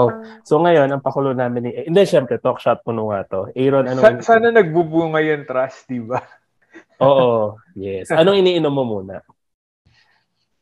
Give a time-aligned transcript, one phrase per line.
[0.00, 0.08] Oh,
[0.48, 1.70] so ngayon, ang pakulo namin ni...
[1.92, 3.52] Hindi, syempre, talk shot puno nga to.
[3.52, 4.24] Aaron, anong...
[4.24, 6.24] Sa- sana nagbubunga yung trust, di ba?
[7.04, 8.08] Oo, yes.
[8.08, 9.20] Anong iniinom mo muna?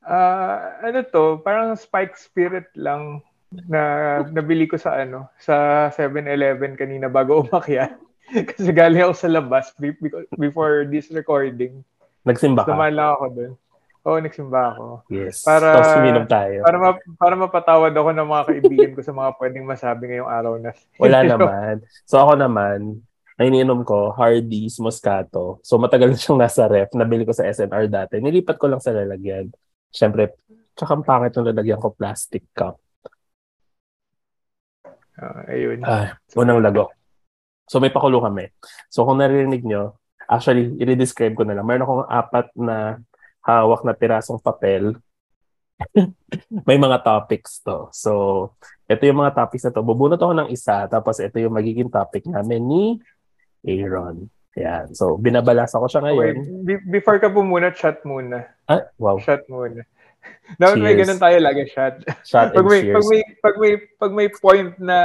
[0.02, 3.22] Ah, ano to, parang Spike Spirit lang
[3.70, 7.94] na nabili ko sa ano, sa 7-Eleven kanina bago umakyat.
[8.28, 11.80] Kasi galing ako sa labas be- be- before this recording.
[12.26, 12.74] Nagsimba ka?
[12.74, 13.52] Dumaan lang ako dun.
[14.06, 14.86] Oo, nagsimba ako.
[15.10, 15.42] Yes.
[15.42, 16.62] Para- Tapos uminom tayo.
[16.62, 20.52] Para ma- para mapatawad ako ng mga kaibigan ko sa mga pwedeng masabi ngayong araw
[20.56, 20.70] na.
[21.02, 21.74] Wala naman.
[22.06, 23.02] So ako naman,
[23.38, 25.58] ang iniinom ko, Hardee's Moscato.
[25.66, 26.90] So matagal na siyang nasa ref.
[26.94, 28.18] Nabili ko sa SNR dati.
[28.18, 29.50] Nilipat ko lang sa lalagyan.
[29.90, 30.38] Siyempre,
[30.74, 32.78] tsaka ang pangit ng lalagyan ko, plastic cup.
[35.18, 35.82] Ah, ayun.
[35.82, 36.94] Ah, unang lago.
[37.66, 38.48] So may pakulo kami.
[38.88, 41.66] So kung naririnig nyo, actually, i-describe ko na lang.
[41.66, 43.02] Meron akong apat na
[43.48, 45.00] hawak na pirasong papel.
[46.68, 47.88] may mga topics to.
[47.96, 48.12] So,
[48.84, 49.80] ito yung mga topics na to.
[49.80, 52.84] Bubunot ako ng isa, tapos ito yung magiging topic namin ni
[53.64, 54.28] Aaron.
[54.58, 54.92] Yan.
[54.92, 56.66] So, binabalasa ko siya ngayon.
[56.66, 58.52] be- before ka po muna, shot muna.
[58.66, 59.16] Ah, wow.
[59.16, 59.86] Shot muna.
[60.58, 62.02] Dapat may ganun tayo lagi, shot.
[62.26, 62.96] Shot pag may, cheers.
[62.98, 64.98] pag may, pag may, pag may point na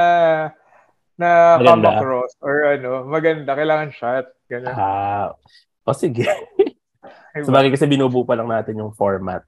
[1.13, 2.01] na come Maganda.
[2.01, 4.25] across or ano, maganda, kailangan shot.
[4.49, 4.73] Ganun.
[4.73, 5.37] Ah,
[5.85, 6.25] o sige.
[7.33, 7.49] Diba?
[7.49, 9.41] Sabagay kasi binubuo pa lang natin yung format.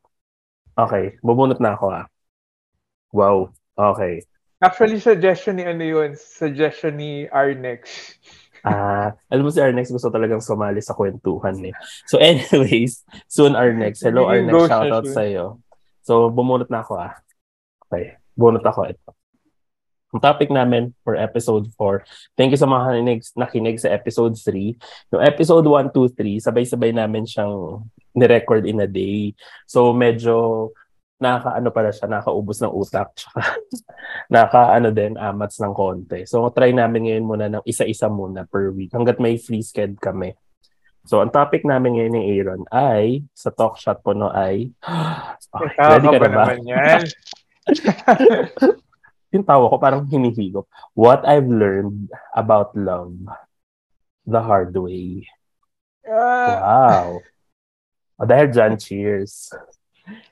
[0.73, 2.05] Okay, bubunot na ako ah.
[3.14, 3.55] Wow.
[3.78, 4.25] Okay.
[4.59, 7.86] Actually, suggestion ni ano yun, suggestion ni Arnex.
[8.66, 11.75] Ah, alam mo si Arnex gusto talagang sumali sa kwentuhan eh.
[12.09, 14.02] So anyways, soon Arnex.
[14.02, 15.61] Hello Arnex, shout out sa iyo.
[16.02, 17.13] So bumulot na ako ah.
[17.86, 19.13] Okay, bunot ako ito.
[20.16, 22.39] Ang topic namin for episode 4.
[22.39, 25.11] Thank you sa mga nakinig, nakinig sa episode 3.
[25.11, 27.83] Yung episode 1, 2, 3, sabay-sabay namin siyang
[28.16, 29.35] ni-record in a day.
[29.67, 30.72] So medyo
[31.19, 33.11] nakaka-ano pala siya, nakaubos ng utak.
[33.11, 33.59] Tsaka
[34.31, 36.23] naka-ano din, amats ng konti.
[36.23, 40.31] So try namin ngayon muna ng isa-isa muna per week hanggat may free sked kami.
[41.03, 44.72] So ang topic namin ngayon ni Aaron ay, sa talk shot po no ay,
[45.59, 46.44] okay, ready ka na ba?
[46.56, 47.03] naman yan.
[49.35, 50.63] yung tawa ko parang hinihigop.
[50.94, 53.12] What I've learned about love
[54.23, 55.28] the hard way.
[56.01, 57.07] Ah, Wow.
[58.16, 59.51] O dahil dyan, cheers.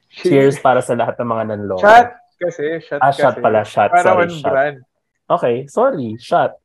[0.08, 1.84] Cheers para sa lahat ng mga nanloko.
[1.84, 3.20] Shot kasi, shot Ah, kasi.
[3.20, 3.92] shot pala, shot.
[3.92, 4.48] Para Sorry, shot.
[4.48, 4.78] brand.
[5.26, 6.56] Okay, sorry, shot.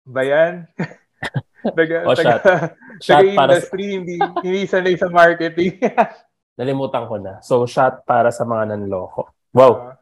[0.00, 0.64] Ba yan?
[1.76, 2.40] taga, O, taga,
[3.04, 5.76] Shot taga para sa, industry, hindi, hindi sanay sa marketing.
[6.56, 7.36] nalimutan ko na.
[7.44, 9.28] So, shot para sa mga nanloko.
[9.52, 9.99] Wow.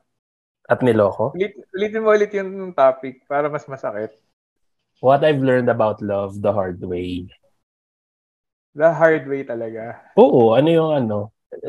[0.69, 1.33] At niloko.
[1.33, 4.13] Ulit, ulitin mo ulit yung topic para mas masakit.
[5.01, 7.25] What I've learned about love the hard way.
[8.77, 9.97] The hard way talaga.
[10.21, 11.19] Oo, ano yung ano?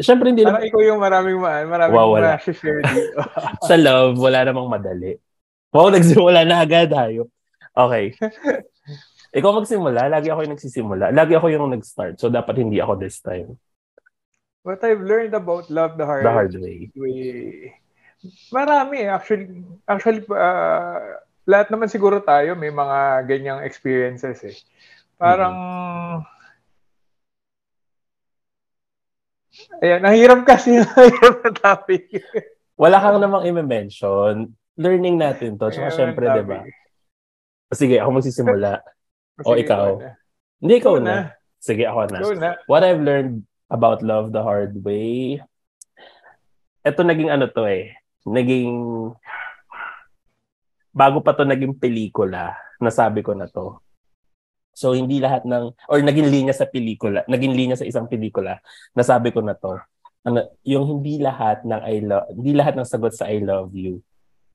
[0.04, 2.36] Siyempre, hindi Parang naman, ikaw yung maraming ma- maraming Wow, wala.
[2.36, 3.18] ma-share dito.
[3.72, 5.16] sa love, wala namang madali.
[5.72, 7.32] Wow, nagsimula na agad, hayop.
[7.72, 8.12] Okay.
[9.40, 11.06] Ikaw magsimula, lagi ako yung nagsisimula.
[11.16, 12.18] Lagi ako yung nag-start.
[12.20, 13.56] So, dapat hindi ako this time.
[14.66, 16.92] What I've learned about love the hard, The hard way.
[16.98, 17.80] way.
[18.52, 19.10] Marami eh.
[19.12, 24.58] Actually, actually uh, lahat naman siguro tayo may mga ganyang experiences eh.
[25.20, 25.56] Parang
[29.84, 32.08] Ayan, nahirap kasi nahirap na topic.
[32.80, 34.56] Wala kang namang i-mention.
[34.80, 35.68] Learning natin to.
[35.68, 36.64] Tsaka syempre, di ba?
[37.76, 38.80] Sige, ako magsisimula.
[39.48, 40.04] O, ikaw.
[40.04, 40.20] na.
[40.60, 41.16] Hindi, ikaw Ikaw na.
[41.16, 41.20] na.
[41.64, 42.20] Sige, ako na.
[42.20, 42.50] Ikaw na.
[42.68, 45.40] What I've learned about love the hard way,
[46.84, 47.96] ito naging ano to eh,
[48.30, 48.72] naging,
[50.94, 53.82] bago pa to naging pelikula, nasabi ko na to.
[54.78, 58.62] So, hindi lahat ng, or naging linya sa pelikula, naging linya sa isang pelikula,
[58.96, 59.82] nasabi ko na to.
[60.24, 64.00] Ano, yung hindi lahat ng I love, hindi lahat ng sagot sa I love you,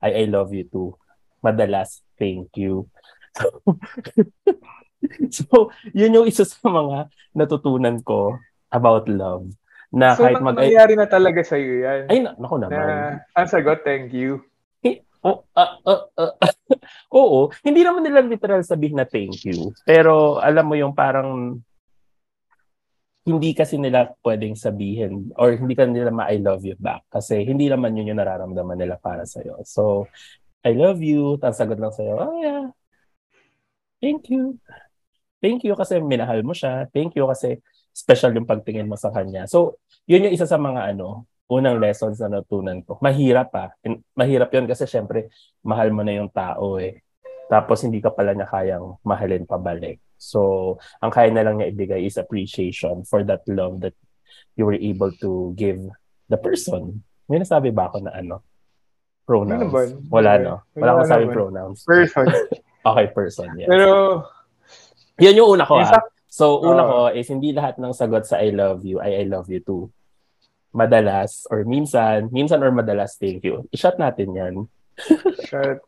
[0.01, 0.97] ay I love you too.
[1.45, 2.89] Madalas, thank you.
[5.35, 8.37] so, yun yung isa sa mga natutunan ko
[8.71, 9.47] about love.
[9.95, 10.59] Na So, kahit mag...
[10.59, 12.11] nangyari na talaga sa iyo yan.
[12.11, 12.75] Ay, na, naku naman.
[12.75, 14.43] na, ang sagot, thank you.
[15.25, 16.37] Oh, ah, ah, ah.
[17.09, 19.73] Oo, hindi naman nila literal sabihin na thank you.
[19.81, 21.57] Pero alam mo yung parang
[23.25, 27.65] hindi kasi nila pwedeng sabihin or hindi ka nila ma-I love you back kasi hindi
[27.65, 29.65] naman yun yung nararamdaman nila para sa'yo.
[29.65, 30.05] So,
[30.61, 32.69] I love you, tapos sagot lang sa'yo, oh yeah,
[33.97, 34.61] thank you.
[35.41, 36.85] Thank you kasi minahal mo siya.
[36.93, 37.65] Thank you kasi
[37.95, 39.47] special yung pagtingin mo sa kanya.
[39.47, 42.99] So, yun yung isa sa mga ano, unang lessons na natutunan ko.
[42.99, 43.71] Mahirap ah.
[43.81, 45.31] In- Mahirap yun kasi syempre,
[45.63, 46.99] mahal mo na yung tao eh.
[47.47, 50.01] Tapos hindi ka pala niya kayang mahalin pabalik.
[50.17, 53.93] So, ang kaya na lang niya ibigay is appreciation for that love that
[54.57, 55.79] you were able to give
[56.27, 57.05] the person.
[57.29, 58.41] May nasabi ba ako na ano?
[59.23, 59.61] Pronouns.
[59.61, 59.81] Ano ba?
[60.11, 60.55] Wala, Ano no?
[60.73, 61.33] Wala akong naman.
[61.33, 61.79] pronouns.
[61.81, 62.27] Person.
[62.85, 63.49] Okay, person.
[63.57, 63.65] Yes.
[63.65, 64.21] Pero,
[65.17, 65.89] Yun yung una ko, ah.
[65.89, 66.89] Isa- So, una Oo.
[66.89, 69.87] ko is hindi lahat ng sagot sa I love you ay I love you too.
[70.75, 73.63] Madalas or minsan, minsan or madalas, thank you.
[73.71, 74.53] I-shot natin yan.
[75.47, 75.79] shit.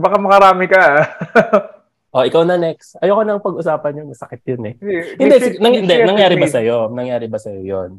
[0.00, 1.06] Baka makarami ka, ah.
[2.10, 2.98] O, ikaw na next.
[2.98, 4.10] Ayoko nang pag-usapan yun.
[4.10, 4.74] Masakit yun eh.
[4.82, 6.90] Hindi, Hindi, sig- nang, hindi, nangyari ba sa'yo?
[6.90, 7.90] Nangyari ba sa'yo yun?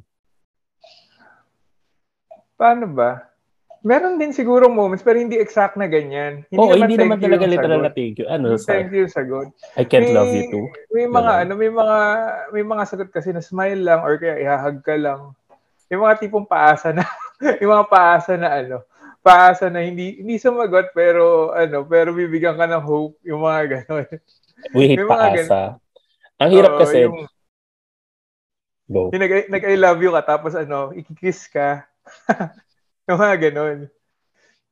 [2.60, 3.31] Paano ba?
[3.82, 6.46] Meron din siguro moments, pero hindi exact na ganyan.
[6.54, 8.30] Oo, hindi naman thank you talaga literal na thank you.
[8.30, 9.50] Ano, Hindi thank you sagot.
[9.74, 10.66] I can't May- love you too.
[10.94, 11.42] May mga Ganun.
[11.42, 11.98] ano, may mga
[12.54, 15.34] may mga sagot kasi na smile lang or kaya ihahag ka lang.
[15.90, 17.10] Yung mga tipong paasa na
[17.62, 18.86] yung mga paasa na ano,
[19.26, 24.08] paasa na hindi hindi sumagot pero ano, pero bibigyan ka ng hope, yung mga gano'n.
[24.78, 25.82] We hate May paasa.
[26.38, 27.26] Ang hirap Oo, kasi, yung,
[28.90, 29.10] go.
[29.10, 31.86] yung nag, nag I love you ka tapos ano, ikikiss ka.
[33.12, 33.78] yung mga gano'n.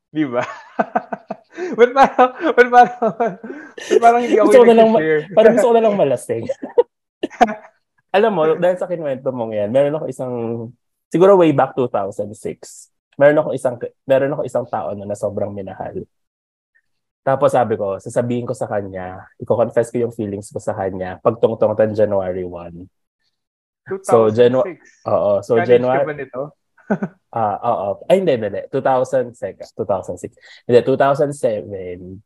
[0.10, 0.44] Di ba?
[1.60, 3.00] Ba't parang, ba't parang,
[3.76, 4.90] ba't parang hindi ako Gusto na lang
[5.36, 6.46] Parang gusto ko na lang malasing.
[8.16, 10.34] Alam mo, dahil sa kinuwento mong yan, meron ako isang,
[11.12, 12.26] siguro way back 2006,
[13.22, 13.76] meron ako isang,
[14.08, 16.02] meron ako isang tao na, na sobrang minahal.
[17.22, 21.78] Tapos sabi ko, sasabihin ko sa kanya, i-confess ko yung feelings ko sa kanya, pagtungtong
[21.78, 22.88] tan January 1.
[23.94, 24.10] 2006.
[24.10, 24.66] So, Janu-
[25.06, 26.42] Oo, so College January, ka ba nito?
[27.30, 28.02] Ah, oo.
[28.10, 28.64] Ay, hindi, hindi, hindi.
[28.74, 29.78] 2006.
[29.78, 30.34] 2006.
[30.66, 32.18] Hindi, 2007.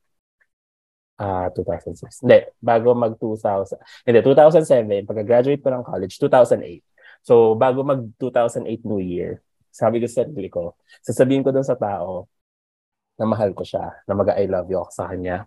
[1.19, 2.23] Ah, 2006.
[2.23, 3.77] Hindi, bago mag 2000.
[4.07, 6.81] Hindi, 2007, pagka-graduate ko ng college, 2008.
[7.23, 9.39] So, bago mag 2008 New Year,
[9.71, 10.75] sabi ko sa sarili ko,
[11.05, 12.27] sasabihin ko dun sa tao
[13.19, 15.45] na mahal ko siya, na mag-I love you ako sa kanya.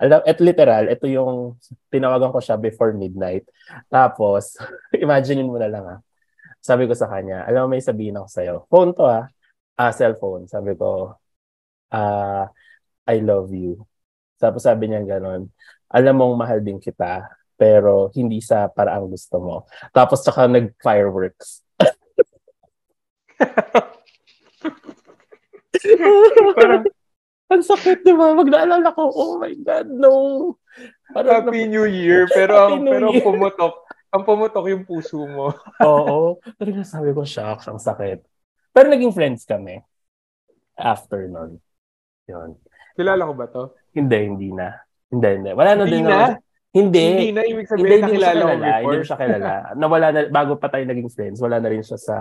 [0.00, 1.60] Alam, at literal, ito yung
[1.92, 3.44] tinawagan ko siya before midnight.
[3.92, 4.56] Tapos,
[5.04, 5.98] imaginein mo na lang ah.
[6.62, 8.54] Sabi ko sa kanya, alam mo may sabihin ako sa'yo.
[8.70, 9.26] Phone to ah.
[9.74, 10.46] Ah, cellphone.
[10.46, 11.18] Sabi ko,
[11.90, 12.46] ah,
[13.10, 13.82] I love you.
[14.38, 15.42] Tapos sabi niya gano'n,
[15.90, 17.26] alam mong mahal din kita,
[17.58, 19.56] pero hindi sa paraang gusto mo.
[19.90, 21.66] Tapos saka nag-fireworks.
[26.58, 26.86] Parang
[27.52, 28.32] Ang sakit, di ba?
[28.32, 30.12] Pag naalala ko, oh my God, no.
[31.12, 33.20] Parang Happy New Year, pero Happy New pero Year.
[33.20, 33.74] pumutok,
[34.12, 35.56] ang pumutok yung puso mo.
[35.82, 36.36] Oo.
[36.60, 38.20] Talagang sabi ko, shocks, ang sakit.
[38.70, 39.80] Pero naging friends kami.
[40.76, 41.56] After nun.
[42.28, 42.56] Yun.
[42.92, 43.62] Kilala ko ba to?
[43.92, 44.76] Hindi, hindi na.
[45.08, 45.50] Hindi, hindi.
[45.52, 46.04] Wala na Hindi din.
[46.04, 46.16] na?
[46.28, 46.40] ako-
[46.72, 47.04] Hindi.
[47.04, 48.48] Hindi na ibig Hindi, sabihin hindi siya nakilala ko.
[48.48, 48.96] Hindi before.
[48.96, 49.52] mo siya kilala.
[49.80, 52.16] Nawala na, bago pa tayo naging friends, wala na rin siya sa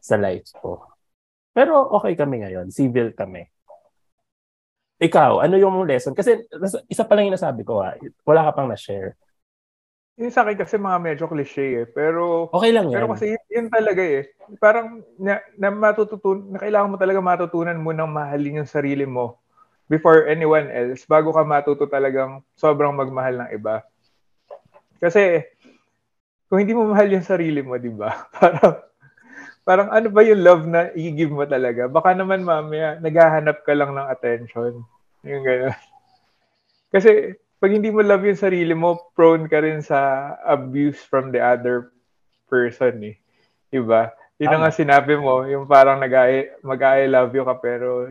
[0.00, 0.84] sa life ko.
[1.52, 2.68] Pero okay kami ngayon.
[2.68, 3.44] Civil kami.
[5.00, 6.12] Ikaw, ano yung lesson?
[6.12, 6.44] Kasi
[6.86, 7.96] isa pa lang yung nasabi ko ha.
[8.20, 9.16] Wala ka pang na-share.
[10.18, 11.86] Yung sa akin kasi mga medyo cliche eh.
[11.86, 12.94] Pero, Okay lang yan.
[12.98, 14.34] pero kasi yun, yun talaga eh.
[14.58, 19.38] Parang na, na matututun, na kailangan mo talaga matutunan mo ng mahalin yung sarili mo
[19.90, 23.82] before anyone else bago ka matuto talagang sobrang magmahal ng iba.
[25.02, 25.42] Kasi
[26.50, 28.10] kung hindi mo mahal yung sarili mo, di ba?
[28.38, 28.74] Parang
[29.60, 31.86] parang ano ba yung love na i-give mo talaga?
[31.86, 34.82] Baka naman mamaya naghahanap ka lang ng attention.
[35.22, 35.76] Yung gano'n.
[36.90, 41.38] Kasi pag hindi mo love yung sarili mo, prone ka rin sa abuse from the
[41.38, 41.92] other
[42.48, 43.16] person eh.
[43.68, 44.10] Diba?
[44.40, 44.60] Yun Tama.
[44.66, 46.10] nga sinabi mo, yung parang nag
[46.64, 48.08] mag-I love you ka pero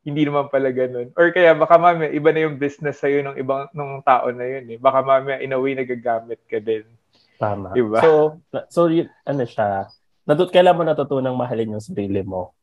[0.00, 1.12] hindi naman pala ganun.
[1.12, 4.66] Or kaya baka mamaya iba na yung business sa'yo ng ibang ng tao na yun
[4.72, 4.78] eh.
[4.80, 6.88] Baka mamaya in a way nagagamit ka din.
[7.36, 7.76] Tama.
[7.76, 8.00] Diba?
[8.00, 8.40] So,
[8.72, 9.92] so yun, ano siya,
[10.24, 12.56] natut kailan mo natutunang mahalin yung sarili mo?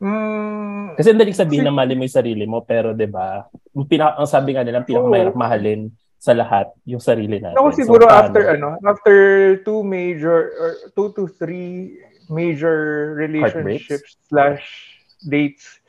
[0.00, 3.44] Mm, Kasi hindi sabihin na mahalin mo yung sarili mo, pero 'di ba?
[3.76, 7.56] Yung pinaka ang sabi nga nila, ang pinakamahirap mahalin sa lahat yung sarili natin.
[7.56, 8.20] Ako So, siguro paano?
[8.28, 9.14] after ano, after
[9.60, 14.64] two major or two to three major relationships slash
[15.20, 15.80] dates,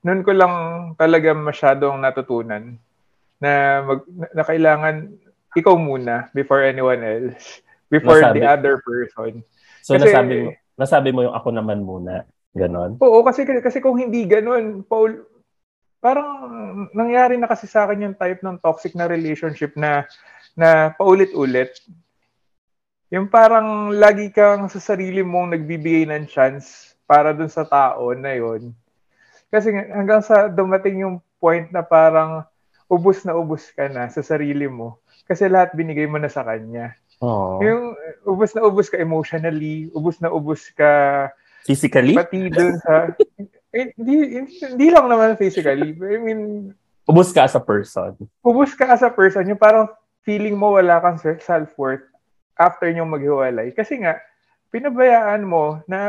[0.00, 0.54] noon ko lang
[0.96, 2.76] talaga masyadong natutunan
[3.36, 4.00] na mag,
[4.32, 5.12] na kailangan
[5.52, 8.40] ikaw muna before anyone else, before Nasabi.
[8.40, 9.44] the other person.
[9.84, 12.24] So kasi- nasabi mo, nasabi mo yung ako naman muna,
[12.58, 12.98] ganon.
[12.98, 15.22] Oo, kasi kasi kung hindi ganun, Paul,
[16.02, 16.28] parang
[16.94, 20.06] nangyari na kasi sa akin yung type ng toxic na relationship na
[20.58, 21.70] na paulit-ulit.
[23.08, 28.36] Yung parang lagi kang sa sarili mong nagbibigay ng chance para dun sa tao na
[28.36, 28.74] yon.
[29.48, 32.44] Kasi hanggang sa dumating yung point na parang
[32.84, 35.00] ubus na ubus ka na sa sarili mo.
[35.24, 36.92] Kasi lahat binigay mo na sa kanya.
[37.24, 37.56] Oh.
[37.64, 37.96] Yung
[38.28, 41.28] ubus na ubus ka emotionally, ubus na ubus ka
[41.66, 42.14] Physically?
[42.14, 43.10] pati dun sa
[43.74, 45.92] eh, hindi, hindi, lang naman physically.
[45.92, 46.72] I mean,
[47.08, 48.16] Ubus ka as a person.
[48.44, 49.88] ubus ka as a person, yung parang
[50.24, 52.04] feeling mo wala kang self-worth
[52.56, 53.72] after nyo maghiwalay.
[53.72, 54.20] Kasi nga,
[54.68, 56.00] pinabayaan mo na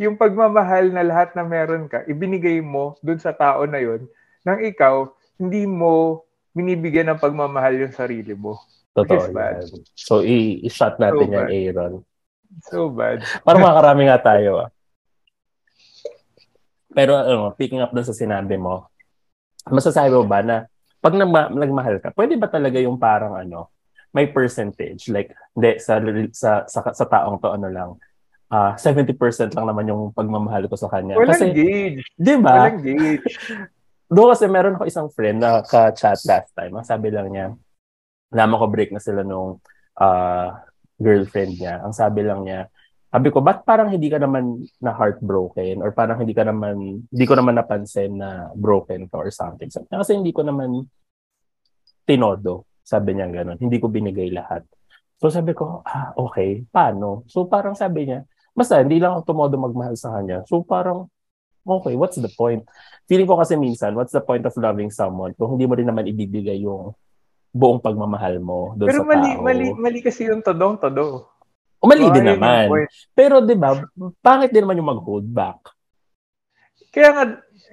[0.00, 4.08] yung pagmamahal na lahat na meron ka, ibinigay mo dun sa tao na yon
[4.40, 6.24] nang ikaw, hindi mo
[6.56, 8.56] binibigyan ng pagmamahal yung sarili mo.
[8.96, 9.60] Totoo yan.
[9.92, 11.48] So, i-shot natin so yan.
[11.52, 11.94] Aaron.
[12.66, 13.22] So bad.
[13.46, 14.68] Parang makarami nga tayo ah.
[16.90, 18.90] Pero ano, picking up dun sa sinabi mo,
[19.70, 20.66] masasabi mo ba na
[20.98, 23.70] pag nagma- nagmahal ka, pwede ba talaga yung parang ano,
[24.10, 26.02] may percentage like hindi sa
[26.34, 27.90] sa sa, sa taong to ano lang
[28.50, 31.14] uh, ah, 70% lang naman yung pagmamahal ko sa kanya.
[31.14, 32.02] Walang kasi, gauge.
[32.18, 32.66] Di ba?
[32.66, 33.24] Walang gauge.
[34.14, 36.74] Doon kasi meron ako isang friend na ka-chat last time.
[36.74, 37.54] Ang sabi lang niya,
[38.34, 39.62] naman ko break na sila nung
[40.02, 40.48] uh,
[41.00, 41.80] girlfriend niya.
[41.80, 42.68] Ang sabi lang niya,
[43.10, 47.24] sabi ko, ba't parang hindi ka naman na heartbroken or parang hindi ka naman, hindi
[47.26, 49.66] ko naman napansin na broken ka or something.
[49.66, 50.86] Sabi kasi hindi ko naman
[52.06, 52.70] tinodo.
[52.86, 53.58] Sabi niya gano'n.
[53.58, 54.62] Hindi ko binigay lahat.
[55.18, 56.62] So sabi ko, ah, okay.
[56.70, 57.26] Paano?
[57.26, 58.22] So parang sabi niya,
[58.54, 60.46] basta hindi lang ako tumodo magmahal sa kanya.
[60.46, 61.10] So parang,
[61.66, 62.62] okay, what's the point?
[63.10, 66.06] Feeling ko kasi minsan, what's the point of loving someone kung hindi mo rin naman
[66.06, 66.94] ibibigay yung
[67.50, 69.42] buong pagmamahal mo doon Pero sa mali, tao.
[69.42, 71.26] mali, mali kasi yung todong-todo.
[71.80, 72.70] O mali so, din naman.
[73.16, 73.74] Pero 'di ba,
[74.22, 75.74] pangit din naman yung mag-hold back.
[76.90, 77.24] Kaya nga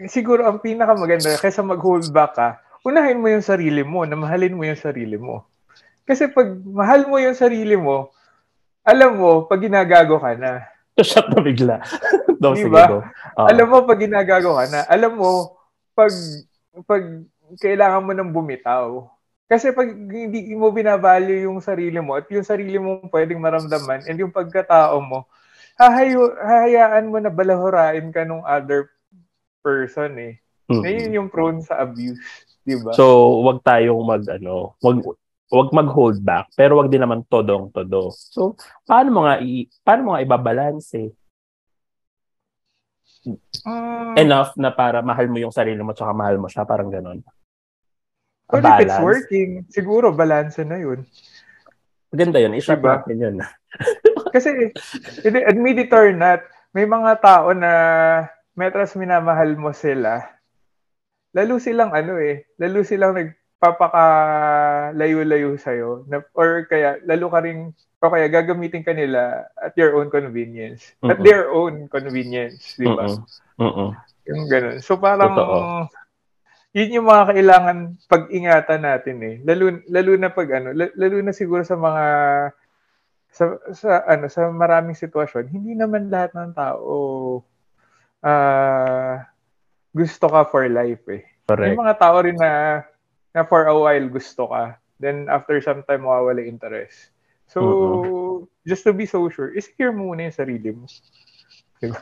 [0.10, 2.48] siguro ang pinakamaganda kaysa mag-hold back ka,
[2.86, 5.46] unahin mo yung sarili mo, na mahalin mo yung sarili mo.
[6.08, 8.16] Kasi pag mahal mo yung sarili mo,
[8.88, 10.64] alam mo, pag ginagago ka na,
[11.04, 11.84] Shot na bigla.
[12.42, 12.86] Daw, diba?
[12.88, 12.98] Sige,
[13.38, 15.60] uh, alam mo, pag ginagago ka na, alam mo,
[15.94, 16.14] pag,
[16.88, 17.04] pag
[17.60, 19.06] kailangan mo nang bumitaw.
[19.48, 24.20] Kasi pag hindi mo binavalue yung sarili mo at yung sarili mo pwedeng maramdaman and
[24.20, 25.24] yung pagkatao mo,
[25.80, 28.92] hahayo, hahayaan mo na balahurain ka nung other
[29.64, 30.34] person eh.
[30.68, 30.84] Mm-hmm.
[30.84, 32.20] Na yun yung prone sa abuse,
[32.68, 32.92] di ba?
[32.92, 35.00] So, wag tayong mag, ano, wag,
[35.48, 38.12] wag mag-hold back, pero wag din naman todong todo.
[38.12, 41.10] So, paano mo nga i paano mo nga ibabalance eh?
[43.64, 47.24] Uh, Enough na para mahal mo yung sarili mo tsaka mahal mo siya, parang ganun.
[48.48, 51.04] Well, if it's working, siguro balance na yun.
[52.16, 52.56] Maganda yun.
[52.56, 53.04] I-shop diba?
[53.04, 53.36] natin yun.
[54.36, 54.72] Kasi,
[55.28, 57.72] admit it or not, may mga tao na
[58.56, 60.24] metras minamahal mo sila,
[61.36, 66.06] lalo silang ano eh, lalo silang nag papaka-layo-layo sa'yo.
[66.06, 70.94] Na, or kaya, lalo ka rin, o kaya gagamitin ka nila at your own convenience.
[71.02, 71.12] Mm-mm.
[71.12, 73.10] At their own convenience, di ba?
[74.30, 74.78] Yung ganun.
[74.86, 75.90] So parang, Totoo.
[76.76, 79.36] Yun yung mga kailangan pag-ingatan natin eh.
[79.48, 82.06] Lalo, lalo na pag ano, lalo na siguro sa mga
[83.32, 86.96] sa, sa ano sa maraming sitwasyon, hindi naman lahat ng tao
[88.24, 89.14] uh,
[89.94, 91.24] gusto ka for life eh.
[91.48, 91.74] Correct.
[91.74, 92.84] May mga tao rin na
[93.32, 94.76] na for a while gusto ka.
[94.98, 97.14] Then after some time, mawawala interest.
[97.48, 98.50] So, mm-hmm.
[98.66, 100.90] just to be so sure, secure muna yung sarili mo.
[101.80, 102.02] Diba?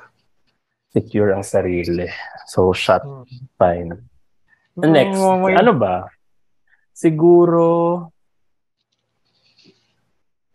[0.96, 2.08] Secure ang sarili.
[2.48, 3.04] So, shut.
[3.04, 4.15] Mm-hmm.
[4.76, 4.92] Fine.
[4.92, 5.56] Next, may...
[5.56, 6.12] ano ba?
[6.92, 7.68] Siguro,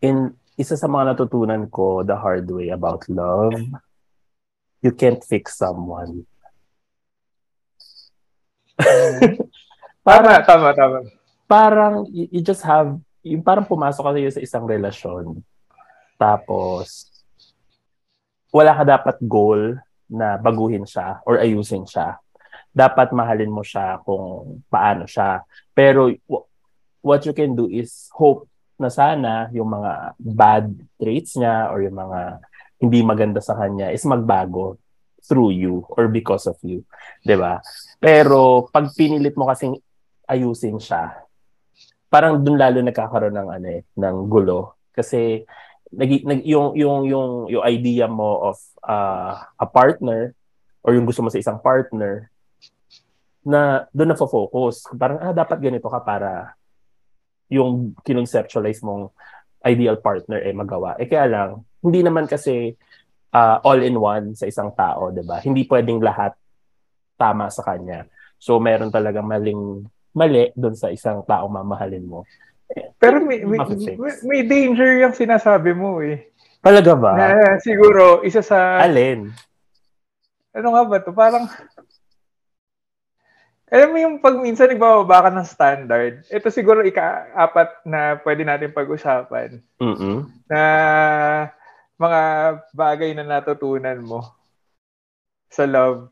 [0.05, 3.57] in isa sa mga natutunan ko the hard way about love,
[4.85, 6.29] you can't fix someone.
[8.81, 9.41] Mm-hmm.
[10.01, 10.99] Tama, tama, tama.
[11.45, 15.45] Parang you, just have, yung parang pumasok ka sa isang relasyon.
[16.17, 17.05] Tapos,
[18.49, 19.77] wala ka dapat goal
[20.09, 22.17] na baguhin siya or ayusin siya.
[22.71, 25.43] Dapat mahalin mo siya kung paano siya.
[25.75, 26.11] Pero
[27.03, 28.47] what you can do is hope
[28.81, 32.41] na sana yung mga bad traits niya or yung mga
[32.81, 34.81] hindi maganda sa kanya is magbago
[35.21, 36.81] through you or because of you.
[37.25, 37.61] ba?
[38.01, 39.77] Pero pag pinilit mo kasing
[40.25, 41.13] ayusin siya,
[42.09, 45.47] parang dun lalo nagkakaroon ng ano eh, ng gulo kasi
[45.95, 50.35] nag, nag yung yung yung yung idea mo of uh, a partner
[50.83, 52.31] or yung gusto mo sa isang partner
[53.47, 56.55] na doon na focus parang ah, dapat ganito ka para
[57.49, 59.11] yung kinonceptualize mong
[59.65, 62.77] ideal partner eh magawa eh kaya lang hindi naman kasi
[63.33, 66.37] uh, all in one sa isang tao 'di ba hindi pwedeng lahat
[67.17, 68.05] tama sa kanya
[68.37, 72.27] so meron talagang maling mali doon sa isang taong mamahalin mo.
[73.03, 73.59] Pero may, may,
[74.27, 76.31] may danger yung sinasabi mo eh.
[76.63, 77.13] Talaga ba?
[77.17, 78.79] Na, siguro, isa sa...
[78.85, 79.33] Alin?
[80.55, 81.11] Ano nga ba to?
[81.11, 81.51] Parang...
[83.71, 88.75] Alam mo yung pag minsan nagbababa ka ng standard, ito siguro ika-apat na pwede natin
[88.75, 89.63] pag-usapan.
[89.79, 90.17] Mm-hmm.
[90.51, 90.63] Na
[91.95, 92.21] mga
[92.75, 94.27] bagay na natutunan mo
[95.47, 96.11] sa love.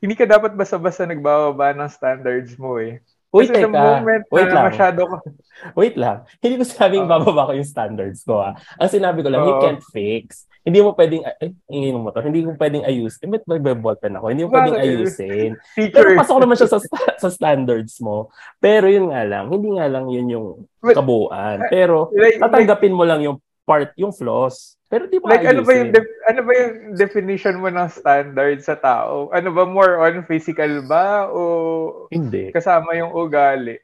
[0.00, 3.74] Hindi ka dapat basta-basta nagbababa ng standards mo eh Wait, Kasi teka.
[3.74, 4.64] moment Wait lang.
[4.70, 5.14] masyado ko,
[5.80, 6.22] Wait lang.
[6.38, 7.10] Hindi ko sabing Oo.
[7.10, 8.54] bababa ko yung standards ko ah.
[8.78, 9.62] Ang sinabi ko lang, you Oo.
[9.62, 10.46] can't fix.
[10.64, 13.28] Hindi mo pwedeng, ay, ingin mo to, hindi mo pwedeng ayusin.
[13.28, 14.32] Eh, ba't may ballpen ako?
[14.32, 15.50] Hindi mo pwedeng ayusin.
[15.76, 16.78] teacher, Pero pasok naman siya sa,
[17.22, 18.32] sa standards mo.
[18.64, 20.46] Pero yun nga lang, hindi nga lang yun yung
[20.80, 21.68] kabuuan.
[21.68, 24.76] Pero like, like, tatanggapin mo lang yung part, yung flaws.
[24.86, 28.60] Pero di mo like ano ba yung def- ano ba yung definition mo ng standard
[28.62, 29.32] sa tao?
[29.32, 32.52] Ano ba more on physical ba o Hindi.
[32.52, 33.80] kasama yung ugali?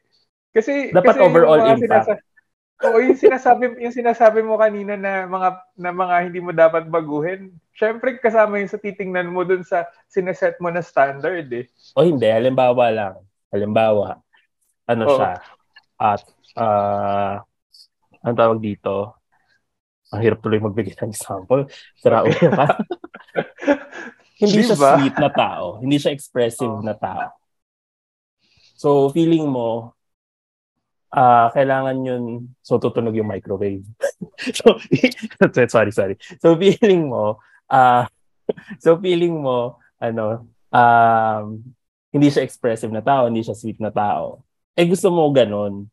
[0.52, 1.82] Kasi Dapat kasi yung overall mga impact.
[2.06, 2.28] sinasa-
[2.80, 7.52] Oo, yung sinasabi yung sinasabi mo kanina na mga na mga hindi mo dapat baguhin.
[7.76, 11.68] Syempre kasama yung sa titingnan mo dun sa sineset mo na standard eh.
[11.92, 13.14] O hindi, halimbawa lang.
[13.52, 14.16] Halimbawa,
[14.88, 15.12] ano Oo.
[15.12, 15.32] siya,
[16.00, 16.22] at,
[16.56, 17.44] ah,
[18.22, 19.12] ang tawag dito,
[20.10, 21.70] ang hirap tuloy magbigay ng example.
[21.98, 22.66] Sira ulo ka.
[24.42, 24.92] hindi siya Diba?
[24.98, 25.78] sweet na tao.
[25.78, 26.84] Hindi siya expressive Oo.
[26.84, 27.30] na tao.
[28.74, 29.92] So, feeling mo,
[31.10, 32.24] ah kailangan yun,
[32.62, 33.84] so tutunog yung microwave.
[34.58, 34.78] so,
[35.74, 36.14] sorry, sorry.
[36.40, 37.38] So, feeling mo,
[37.70, 38.10] ah
[38.82, 41.62] so feeling mo, ano, um,
[42.10, 44.42] hindi siya expressive na tao, hindi siya sweet na tao.
[44.74, 45.86] Eh gusto mo ganun.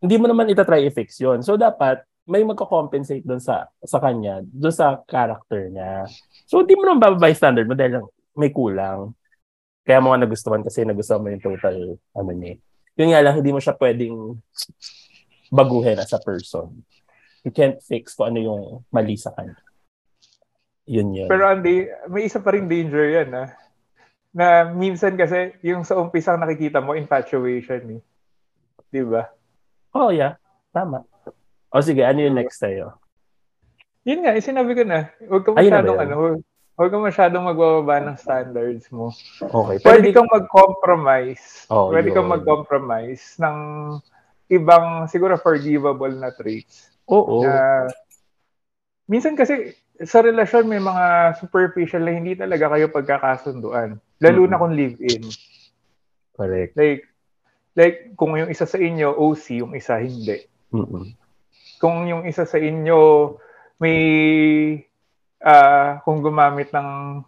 [0.00, 1.44] Hindi mo naman itatry i-fix yun.
[1.44, 2.00] So dapat
[2.30, 6.06] may magko-compensate doon sa sa kanya, doon sa character niya.
[6.46, 8.06] So hindi mo naman bababay standard mo dahil lang
[8.38, 9.10] may kulang.
[9.82, 12.54] Kaya mo nga nagustuhan kasi nagustuhan mo yung total ano niya.
[12.94, 14.38] Yun nga lang, hindi mo siya pwedeng
[15.50, 16.86] baguhin as a person.
[17.42, 18.62] You can't fix kung ano yung
[18.94, 19.58] mali sa kanya.
[20.86, 21.26] Yun yun.
[21.26, 23.48] Pero Andy, may isa pa ring danger yan ah.
[24.30, 28.00] Na minsan kasi yung sa umpisang nakikita mo infatuation eh.
[28.94, 29.26] 'Di ba?
[29.90, 30.38] Oh, yeah.
[30.70, 31.02] Tama.
[31.70, 32.98] O sige, ano yung next sa'yo?
[34.02, 35.06] Yun nga, eh, sinabi ko na.
[35.22, 36.14] Huwag ka masyadong ano,
[36.74, 39.12] huwag- ka masyadong magbababa ng standards mo.
[39.38, 39.76] Okay.
[39.78, 41.68] Pwede di- kang mag-compromise.
[41.68, 42.34] Oh, Pwede kang yun.
[42.34, 43.56] mag-compromise ng
[44.48, 46.90] ibang siguro forgivable na traits.
[47.06, 47.44] Oo.
[47.44, 47.86] Na,
[49.06, 51.04] minsan kasi sa relasyon may mga
[51.36, 54.00] superficial na hindi talaga kayo pagkakasunduan.
[54.18, 54.50] Lalo Mm.
[54.50, 55.22] na kung live-in.
[56.32, 56.72] Correct.
[56.72, 57.04] Like,
[57.76, 60.40] like kung yung isa sa inyo OC, yung isa hindi.
[60.72, 61.19] Mm-mm.
[61.80, 63.34] Kung yung isa sa inyo
[63.80, 63.96] may
[65.40, 67.24] ah kung gumamit ng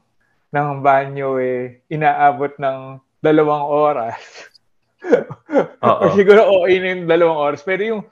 [0.52, 4.20] ng banyo eh inaabot ng dalawang oras.
[5.82, 7.60] O siguro okay na yung dalawang oras.
[7.66, 8.02] Pero yung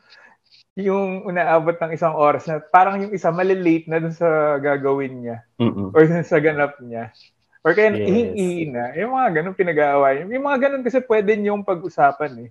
[0.74, 5.38] yung inaabot ng isang oras na parang yung isa malilate na dun sa gagawin niya
[5.60, 5.92] Mm-mm.
[5.94, 7.12] or dun sa ganap niya.
[7.60, 8.72] Or kaya Yes.
[8.72, 8.96] na.
[8.96, 10.32] Yung mga ganun pinag-aawayan.
[10.32, 12.50] Yung mga ganun kasi pwede niyong pag-usapan eh.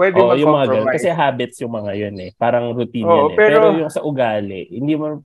[0.00, 0.88] Pwede Oo, yung mga ganun.
[0.96, 2.30] Kasi habits yung mga yun eh.
[2.40, 3.36] Parang routine Oo, yan eh.
[3.36, 5.20] Pero, pero- yung sa ugali, hindi mo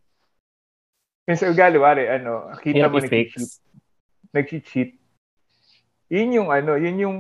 [1.32, 3.64] Yung sa ugali, wari, ano, kita mo nag-cheat.
[4.36, 4.92] nag-cheat.
[6.12, 7.18] Yun yung ano, yun yung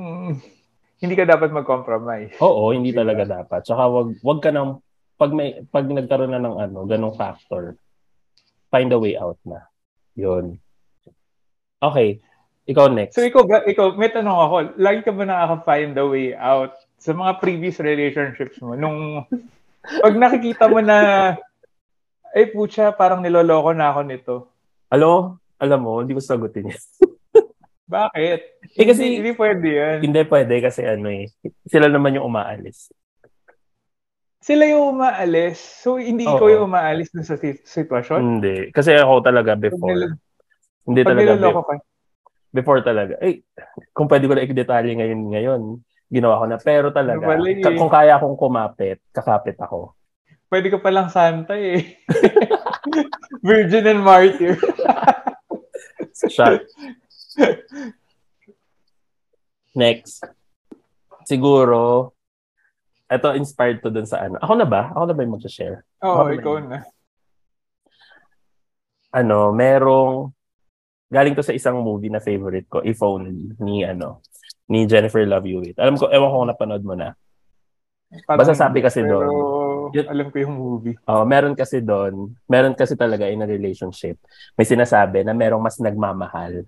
[1.01, 2.35] hindi ka dapat mag-compromise.
[2.43, 3.07] Oo, hindi Diba?
[3.07, 3.63] talaga dapat.
[3.63, 4.83] Tsaka wag, wag ka nang,
[5.15, 7.79] pag, may, pag nagkaroon na ng ano, ganong factor,
[8.67, 9.63] find a way out na.
[10.19, 10.59] Yun.
[11.79, 12.19] Okay.
[12.67, 13.15] Ikaw next.
[13.15, 17.37] So ikaw, ikaw, may tanong ako, lagi ka ba nakaka-find a way out sa mga
[17.37, 18.73] previous relationships mo?
[18.73, 19.29] Nung,
[20.01, 20.97] pag nakikita mo na,
[22.33, 24.35] ay putya, parang niloloko na ako nito.
[24.89, 26.81] Alam, alam mo, hindi ko sagutin yan.
[27.95, 28.39] Bakit?
[28.73, 29.97] Eh, kasi- hindi, hindi pwede yan.
[30.01, 31.29] hindi pwede kasi ano eh.
[31.69, 32.89] Sila naman yung umaalis.
[34.41, 35.57] Sila yung umaalis.
[35.61, 36.53] So, hindi ikaw Oo.
[36.53, 38.19] yung umaalis dun sa sit- sitwasyon?
[38.21, 38.73] Hindi.
[38.73, 39.89] Kasi ako talaga Pag, before.
[39.93, 40.17] nil-
[40.85, 41.73] Hindi pag talaga niloloko ka.
[42.49, 43.13] before talaga.
[43.21, 43.41] Eh,
[43.93, 45.61] kung pwede ko na i-detalye ngayon, ngayon,
[46.09, 46.57] ginawa ko na.
[46.61, 47.61] Pero talaga, pala eh.
[47.77, 49.93] kung kaya akong kumapit, kakapit ako.
[50.45, 51.97] Pwede ka palang santa eh.
[53.45, 54.55] Virgin and martyr.
[56.35, 56.63] Shot.
[59.75, 60.23] Next.
[61.25, 62.13] Siguro,
[63.09, 64.39] ito inspired to dun sa ano.
[64.39, 64.93] Ako na ba?
[64.93, 65.83] Ako na ba yung mag-share?
[66.05, 66.37] Oo, Okay.
[66.39, 66.79] ikaw na.
[69.11, 70.31] Ano, merong,
[71.09, 74.21] galing to sa isang movie na favorite ko, If Only, ni ano,
[74.65, 75.77] ni Jennifer Love Hewitt.
[75.77, 77.13] Alam ko, ewan ko kung napanood mo na.
[78.25, 79.29] Parang Basta sabi kasi pero doon,
[79.91, 80.95] yun- alam ko yung movie.
[81.09, 84.15] Oh, meron kasi doon, meron kasi talaga in a relationship.
[84.55, 86.63] May sinasabi na merong mas nagmamahal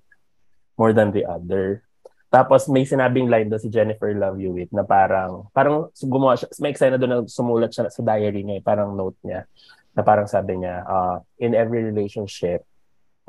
[0.75, 1.81] more than the other.
[2.27, 6.75] Tapos may sinabing line doon si Jennifer Love Hewitt na parang parang gumawa siya, may
[6.75, 9.47] eksena doon na sumulat siya sa diary niya, eh, parang note niya
[9.95, 12.61] na parang sabi niya, uh, in every relationship,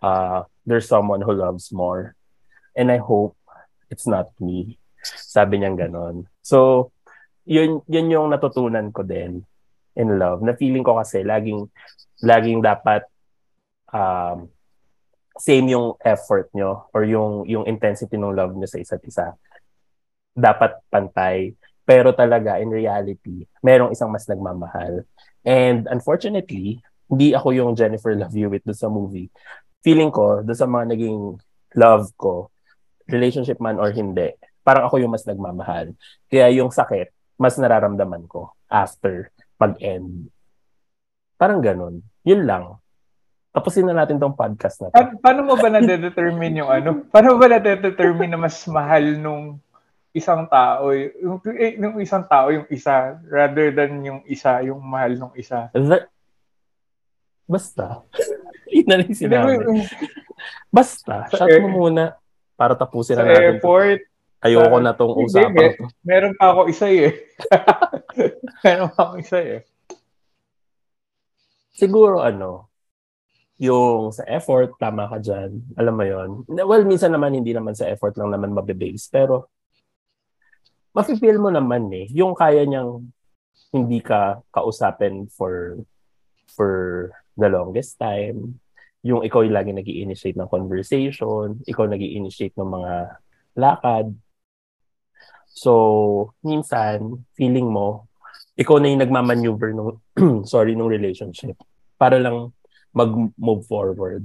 [0.02, 2.18] uh, there's someone who loves more.
[2.74, 3.37] And I hope
[3.88, 4.76] it's not me.
[5.04, 6.28] Sabi niya ganon.
[6.44, 6.90] So,
[7.48, 9.44] yun, yun yung natutunan ko din
[9.96, 10.44] in love.
[10.44, 11.66] Na feeling ko kasi laging
[12.22, 13.06] laging dapat
[13.90, 14.50] um,
[15.38, 19.34] same yung effort nyo or yung yung intensity ng love nyo sa isa't isa.
[20.34, 21.54] Dapat pantay.
[21.88, 25.08] Pero talaga, in reality, merong isang mas nagmamahal.
[25.40, 29.32] And unfortunately, hindi ako yung Jennifer Love Hewitt doon sa movie.
[29.80, 31.40] Feeling ko, doon sa mga naging
[31.80, 32.52] love ko,
[33.08, 35.96] relationship man or hindi, parang ako yung mas nagmamahal.
[36.28, 37.08] Kaya yung sakit,
[37.40, 40.28] mas nararamdaman ko after mag-end.
[41.40, 42.04] Parang ganun.
[42.22, 42.76] Yun lang.
[43.56, 44.94] Tapusin na natin tong podcast na to.
[44.94, 46.90] Pa- paano mo ba na-determine yung ano?
[47.12, 49.56] Paano mo ba na-determine na mas mahal nung
[50.12, 55.16] isang tao, yung, eh, yung isang tao yung isa rather than yung isa yung mahal
[55.16, 55.72] nung isa?
[55.72, 56.12] That,
[57.48, 58.04] basta.
[58.74, 59.64] Yun na lang sinabi.
[60.68, 61.24] Basta.
[61.32, 62.18] Shot mo muna
[62.58, 63.62] para tapusin na natin.
[63.62, 64.02] airport,
[64.38, 67.10] Ayoko na tong Hindi, usapan mer- meron pa ako isa eh.
[68.66, 69.60] meron pa ako isa eh.
[71.74, 72.70] Siguro ano,
[73.58, 75.58] yung sa effort, tama ka dyan.
[75.74, 79.10] Alam mo yon Well, minsan naman hindi naman sa effort lang naman mabibase.
[79.10, 79.50] Pero,
[80.94, 82.06] mafe-feel mo naman eh.
[82.14, 83.10] Yung kaya niyang
[83.74, 85.82] hindi ka kausapin for
[86.54, 86.72] for
[87.34, 88.62] the longest time.
[89.08, 91.64] Yung ikaw yung lagi nag initiate ng conversation.
[91.64, 92.92] Ikaw nag initiate ng mga
[93.56, 94.12] lakad.
[95.48, 98.06] So, minsan, feeling mo,
[98.54, 99.98] ikaw na yung nagmamaneuver nung,
[100.52, 101.56] sorry, nung relationship
[101.96, 102.52] para lang
[102.92, 104.22] mag-move forward.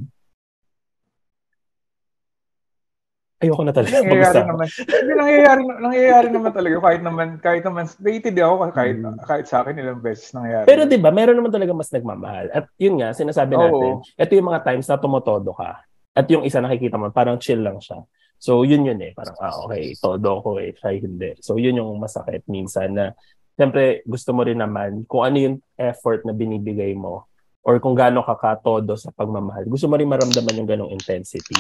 [3.44, 4.68] Ayoko na talaga Nangyayari naman.
[4.72, 9.18] Hindi, nangyayari, nangyayari naman talaga kahit naman, kahit naman, dated ako kahit, Mm.
[9.28, 10.66] kahit sa akin ilang beses nangyayari.
[10.66, 12.46] Pero 'di ba, meron naman talaga mas nagmamahal.
[12.56, 14.08] At yun nga, sinasabi natin, Oo.
[14.08, 15.84] ito yung mga times na tumotodo ka.
[16.16, 18.00] At yung isa nakikita mo, parang chill lang siya.
[18.40, 21.36] So yun yun eh, parang ah okay, todo ko eh, siya hindi.
[21.40, 23.06] So yun yung masakit minsan na
[23.54, 27.30] Siyempre, gusto mo rin naman kung ano yung effort na binibigay mo
[27.62, 29.70] or kung gaano ka katodo sa pagmamahal.
[29.70, 31.54] Gusto mo rin maramdaman yung ganong intensity.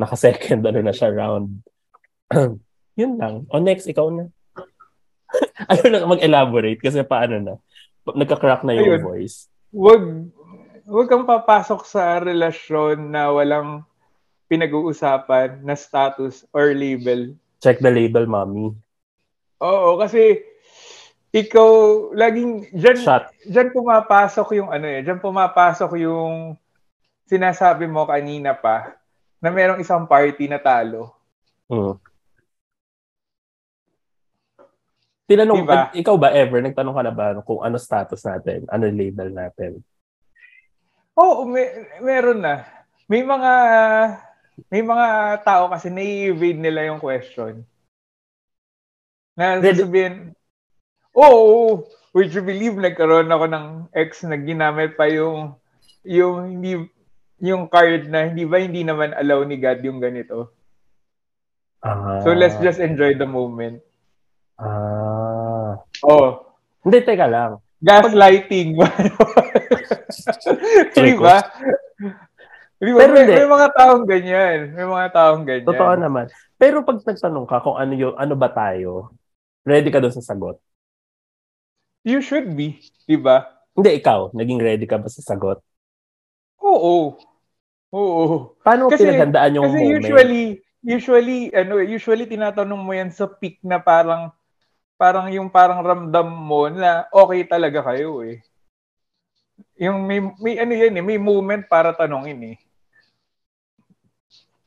[0.00, 1.60] Naka-second, ano na siya, round.
[3.00, 3.44] yun lang.
[3.52, 4.32] O next, ikaw na.
[5.70, 7.54] Ayaw na mag-elaborate kasi paano na.
[8.08, 9.04] Nagka-crack na yung Ayun.
[9.04, 9.46] voice.
[9.70, 10.02] wag
[10.90, 13.86] wag kang papasok sa relasyon na walang
[14.50, 17.38] pinag-uusapan na status or label.
[17.62, 18.74] Check the label, mommy.
[19.62, 20.42] Oo, kasi
[21.30, 21.70] ikaw
[22.10, 23.30] laging dyan, Shot.
[23.46, 26.58] dyan pumapasok yung ano eh, dyan pumapasok yung
[27.30, 28.98] sinasabi mo kanina pa
[29.40, 31.16] na merong isang party na talo.
[31.66, 31.96] Mm.
[35.30, 35.74] Tinanong, Diba?
[35.94, 39.80] eh, ikaw ba ever, nagtanong ka na ba kung ano status natin, ano label natin?
[41.14, 41.70] Oo, may,
[42.02, 42.66] meron na.
[43.06, 43.52] May mga
[44.68, 47.64] may mga tao kasi na-evade nila yung question.
[49.38, 50.36] Na sasabihin,
[51.16, 55.56] oo, would you believe nagkaroon ako ng ex na ginamit pa yung
[56.04, 56.84] yung hindi
[57.40, 60.52] yung card na hindi ba hindi naman allow ni God yung ganito.
[61.80, 63.80] Ah, So let's just enjoy the moment.
[64.60, 65.80] Ah.
[66.04, 66.44] Oh,
[66.80, 67.60] Hindi, teka lang.
[67.80, 68.76] gaslighting.
[70.92, 71.40] Di ba?
[72.76, 72.98] Di ba?
[73.00, 73.34] Pero May, hindi.
[73.36, 74.58] may mga taong ganyan.
[74.76, 75.68] May mga taong ganyan.
[75.68, 76.28] Totoo naman.
[76.56, 79.12] Pero pag nagtanong ka kung ano yung, ano ba tayo,
[79.64, 80.60] ready ka doon sa sagot?
[82.04, 82.80] You should be.
[83.04, 83.48] Di ba?
[83.72, 84.32] Hindi, ikaw.
[84.32, 85.60] Naging ready ka ba sa sagot?
[86.60, 87.16] Oo.
[87.90, 88.54] Oo.
[88.62, 89.94] Paano Kasi- pinaghandaan yung Kasi moment?
[89.98, 90.44] usually,
[90.80, 94.30] usually, ano, usually tinatanong mo yan sa peak na parang,
[94.94, 98.38] parang yung parang ramdam mo na okay talaga kayo eh.
[99.76, 102.56] Yung may, may ano yan eh, may moment para tanongin eh.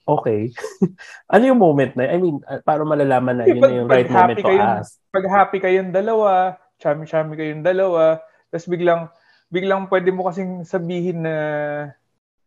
[0.03, 0.51] Okay.
[1.33, 2.11] ano yung moment na?
[2.11, 4.43] I mean, uh, para malalaman na Kasi yun na yung pag- right pag moment to
[4.43, 4.91] kayong- ask.
[5.09, 6.31] Pag happy kayong dalawa,
[6.75, 8.19] chami-chami kayong dalawa,
[8.51, 9.07] tapos biglang,
[9.47, 11.35] biglang pwede mo kasing sabihin na,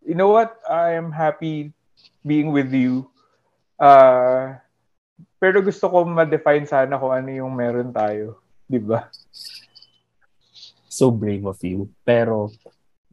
[0.07, 1.75] you know what, I am happy
[2.23, 3.11] being with you.
[3.75, 4.55] Uh,
[5.43, 8.39] pero gusto ko ma-define sana kung ano yung meron tayo.
[8.71, 9.11] Di ba?
[10.87, 11.91] So brave of you.
[12.07, 12.55] Pero,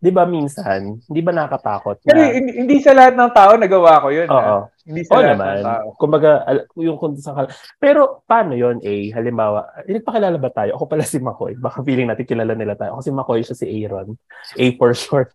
[0.03, 2.35] di ba minsan, di ba nakakatakot Pero na...
[2.35, 4.27] hindi, hindi sa lahat ng tao nagawa ko yun.
[4.27, 4.35] Oo.
[4.35, 4.63] ah.
[4.83, 5.55] Hindi sa Oo lahat naman.
[5.55, 5.87] ng tao.
[5.95, 6.31] Kumbaga,
[6.75, 7.47] yung kung ka...
[7.79, 9.15] Pero, paano yon eh?
[9.15, 10.75] Halimbawa, nagpakilala ba tayo?
[10.75, 11.55] Ako pala si Makoy.
[11.55, 12.99] Baka feeling natin kilala nila tayo.
[12.99, 14.19] Ako si Makoy, siya si Aaron.
[14.59, 15.31] A for short.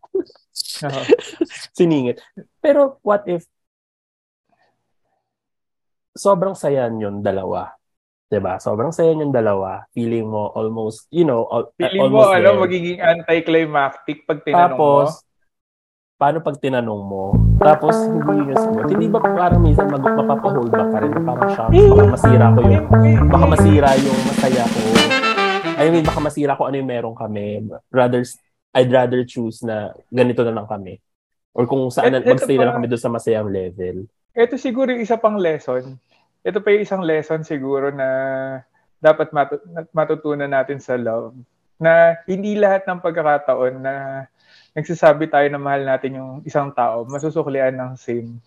[0.85, 1.03] Oo.
[1.77, 2.21] Siningit.
[2.61, 3.49] Pero, what if
[6.13, 7.78] sobrang saya yung dalawa?
[8.29, 8.61] 'Di ba?
[8.61, 9.89] Sobrang saya yung dalawa.
[9.91, 12.61] Feeling mo almost, you know, al- Feeling mo, almost ano, there.
[12.61, 15.27] magiging anticlimactic pag tinanong Tapos, mo?
[16.21, 17.25] paano pag tinanong mo?
[17.59, 18.85] Tapos, hindi yung sagot.
[18.87, 21.11] Hindi ba parang minsan mag mapapahold back ka rin?
[21.17, 21.71] Parang shock.
[21.73, 22.87] Baka masira ko yung,
[23.27, 24.79] baka masira yung masaya ko.
[25.79, 27.65] I mean, baka masira ko ano yung meron kami.
[27.89, 28.23] Rather,
[28.77, 31.01] I'd rather choose na ganito na lang kami.
[31.57, 34.05] Or kung saan na, Et- magstay na lang kami doon sa masayang level.
[34.37, 35.97] Ito siguro yung isa pang lesson.
[36.43, 38.09] Ito pa yung isang lesson siguro na
[38.99, 41.35] dapat matut- matutunan natin sa love.
[41.79, 43.95] Na hindi lahat ng pagkakataon na
[44.75, 48.39] nagsasabi tayo na mahal natin yung isang tao, masusuklian ng same.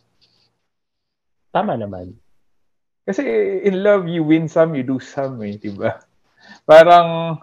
[1.52, 2.16] Tama naman.
[3.04, 3.24] Kasi
[3.68, 6.00] in love, you win some, you do some eh, di ba?
[6.64, 7.40] Parang,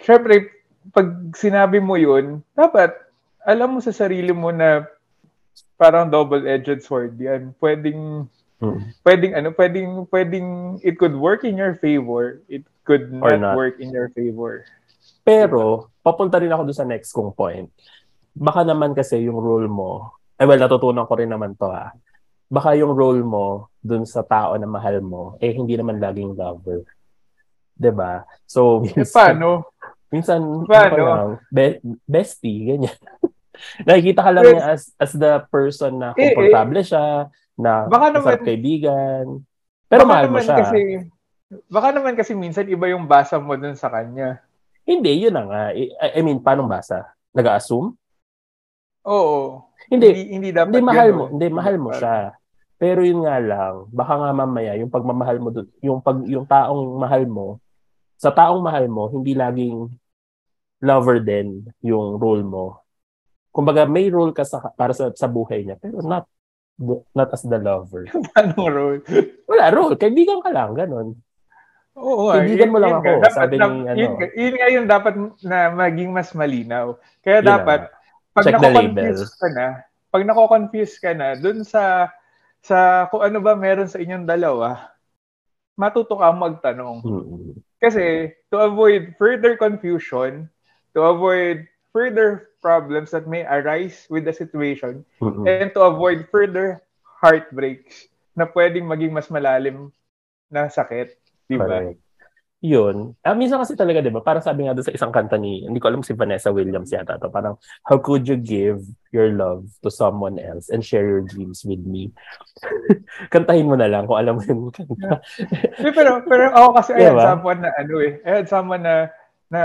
[0.00, 0.48] syempre,
[0.94, 2.94] pag sinabi mo yun, dapat
[3.46, 4.86] alam mo sa sarili mo na
[5.78, 7.52] parang double-edged sword yan.
[7.58, 8.26] Pwedeng,
[8.60, 8.80] hmm.
[9.02, 10.48] pwedeng, ano, pwedeng, pwedeng,
[10.82, 12.40] it could work in your favor.
[12.48, 13.54] It could not, not.
[13.56, 14.64] work in your favor.
[15.26, 17.66] Pero, papunta rin ako doon sa next kong point.
[18.36, 21.90] Baka naman kasi yung role mo, eh well, natutunan ko rin naman to ha.
[22.46, 26.86] Baka yung role mo dun sa tao na mahal mo, eh hindi naman laging lover.
[27.74, 28.22] 'Di ba?
[28.46, 29.48] So, minsan, eh, paano?
[30.08, 31.02] Minsan, paano?
[31.02, 32.94] Lang, be- bestie, ganyan.
[33.82, 37.06] Nakikita ka lang niya as, as the person na komportable eh, eh, siya,
[37.56, 39.24] na baka naman, kaibigan.
[39.88, 40.58] Pero mahal mo siya.
[40.60, 40.80] Kasi,
[41.70, 44.42] baka naman kasi minsan iba yung basa mo dun sa kanya.
[44.86, 45.62] Hindi, yun na nga.
[45.74, 47.10] I, I mean, paano basa?
[47.34, 47.94] Nag-assume?
[49.06, 49.66] Oo.
[49.86, 52.34] Hindi, hindi, hindi dapat hindi mahal mo, hindi mahal mo siya.
[52.76, 57.00] Pero yun nga lang, baka nga mamaya yung pagmamahal mo dun, yung pag yung taong
[57.00, 57.56] mahal mo,
[58.20, 59.88] sa taong mahal mo, hindi laging
[60.84, 62.84] lover din yung role mo.
[63.56, 66.28] Kumbaga may role ka sa para sa, sa buhay niya, pero not
[67.16, 68.04] not as the lover.
[68.38, 69.00] Anong role?
[69.48, 71.16] Wala role, kaibigan ka lang, ganun.
[71.96, 73.24] Oo, Kaibigan mo lang ako.
[73.24, 73.96] Dapat, sabi na, ni, ano.
[73.96, 77.00] Yun, yun nga yung dapat na maging mas malinaw.
[77.24, 77.92] Kaya yun dapat, na.
[78.36, 79.66] pag nako-confuse ka na,
[80.12, 82.12] pag nako-confuse ka na, dun sa,
[82.60, 84.92] sa kung ano ba meron sa inyong dalawa,
[85.72, 87.00] matuto ka magtanong.
[87.00, 87.52] Mm-hmm.
[87.80, 90.52] Kasi, to avoid further confusion,
[90.92, 91.64] to avoid
[91.96, 95.46] further problems that may arise with the situation, mm-hmm.
[95.46, 96.82] and to avoid further
[97.22, 99.94] heartbreaks na pwedeng maging mas malalim
[100.50, 101.14] na sakit,
[101.46, 101.94] Di ba?
[102.64, 103.14] Yun.
[103.22, 104.24] Ah, minsan kasi talaga, di ba?
[104.24, 107.20] Parang sabi nga doon sa isang kanta ni, hindi ko alam si Vanessa Williams yata
[107.20, 107.30] to.
[107.30, 107.54] Parang,
[107.86, 108.82] how could you give
[109.14, 112.10] your love to someone else and share your dreams with me?
[113.34, 115.22] Kantahin mo na lang kung alam mo yung kanta.
[115.78, 119.14] yeah, pero, pero ako kasi, I had someone na, ano eh, I had someone na,
[119.46, 119.62] na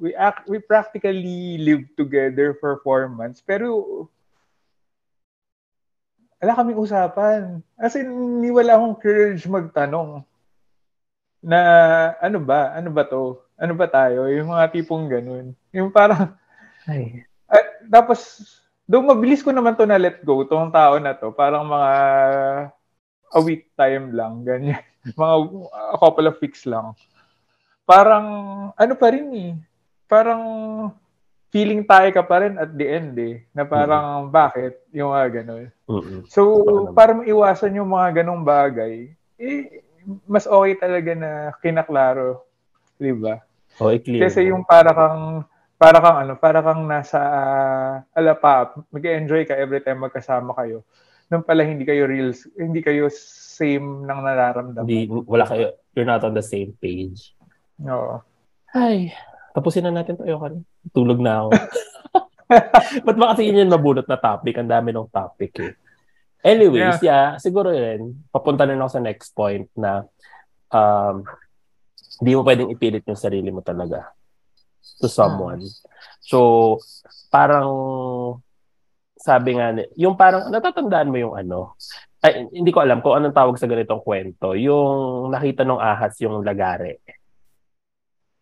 [0.00, 4.08] we act we practically lived together for four months pero
[6.40, 7.60] wala kaming usapan.
[7.76, 10.24] As in, wala akong courage magtanong
[11.44, 11.60] na
[12.16, 12.72] ano ba?
[12.72, 13.44] Ano ba to?
[13.60, 14.24] Ano ba tayo?
[14.32, 15.52] Yung mga tipong ganun.
[15.76, 16.32] Yung parang,
[16.88, 17.28] ay.
[17.44, 18.40] Uh, tapos,
[18.88, 21.28] doon mabilis ko naman to na let go, tong tao na to.
[21.36, 21.92] Parang mga
[23.30, 24.80] a week time lang, ganyan.
[25.20, 25.34] mga
[25.92, 26.96] a couple of weeks lang.
[27.90, 28.26] Parang,
[28.78, 29.52] ano pa rin eh.
[30.06, 30.42] Parang,
[31.50, 33.42] feeling tayo ka pa rin at the end eh.
[33.50, 34.30] Na parang, mm-hmm.
[34.30, 34.72] bakit?
[34.94, 35.66] Yung mga ganun.
[35.90, 36.20] Mm-hmm.
[36.30, 36.40] So,
[36.94, 39.10] para maiwasan yung mga ganung bagay,
[39.42, 39.82] eh,
[40.26, 42.44] mas okay talaga na kinaklaro,
[43.00, 43.40] 'di ba?
[43.80, 44.28] Oh, clear.
[44.28, 45.44] Kasi yung para kang
[45.80, 50.84] para kang ano, para kang nasa uh, alapa, mag-enjoy ka every time magkasama kayo.
[51.32, 54.84] Nung pala hindi kayo real, hindi kayo same ng nararamdaman.
[54.84, 57.32] Hindi, wala kayo, you're not on the same page.
[57.88, 58.20] Oo.
[58.76, 59.14] Ay,
[59.56, 60.24] tapusin na natin to.
[60.26, 60.62] Ayoko
[60.92, 61.48] Tulog na ako.
[63.06, 64.58] Ba't ba kasi yun yung mabunot na topic?
[64.58, 65.72] Ang dami ng topic eh.
[66.40, 67.36] Anyways, yeah.
[67.36, 70.08] yeah, siguro yun, papunta na ako sa next point na
[70.72, 71.20] um,
[72.24, 74.08] hindi mo pwedeng ipilit yung sarili mo talaga
[75.00, 75.60] to someone.
[75.60, 75.76] Hmm.
[76.24, 76.38] So,
[77.28, 77.68] parang
[79.20, 81.76] sabi nga, yung parang natatandaan mo yung ano,
[82.20, 84.52] ay, hindi ko alam kung anong tawag sa ganitong kwento.
[84.56, 87.00] Yung nakita nung ahas yung lagare.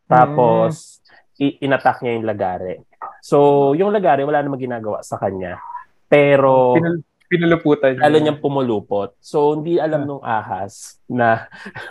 [0.09, 1.45] Tapos, mm.
[1.45, 2.89] i- inattack niya yung lagare.
[3.21, 5.61] So, yung lagare, wala namang ginagawa sa kanya.
[6.09, 8.09] Pero, Pinal- Pinuluputan niya.
[8.09, 9.13] Lalo niyang pumulupot.
[9.21, 11.45] So, hindi alam nung ahas na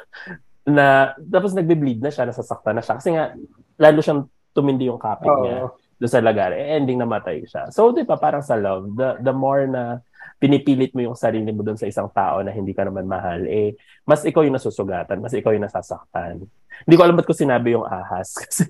[0.68, 2.98] na tapos nagbe-bleed na siya, nasasaktan na siya.
[2.98, 3.38] Kasi nga,
[3.78, 5.42] lalo siyang tumindi yung kapit oh.
[5.46, 5.70] niya
[6.02, 6.58] doon sa lagar.
[6.58, 7.70] Eh, ending namatay siya.
[7.70, 10.02] So, di ba, parang sa love, the, the more na
[10.36, 13.80] pinipilit mo yung sarili mo doon sa isang tao na hindi ka naman mahal, eh,
[14.04, 16.44] mas ikaw yung nasusugatan, mas ikaw yung nasasaktan.
[16.86, 18.38] Hindi ko alam ba't ko sinabi yung ahas.
[18.46, 18.70] Kasi,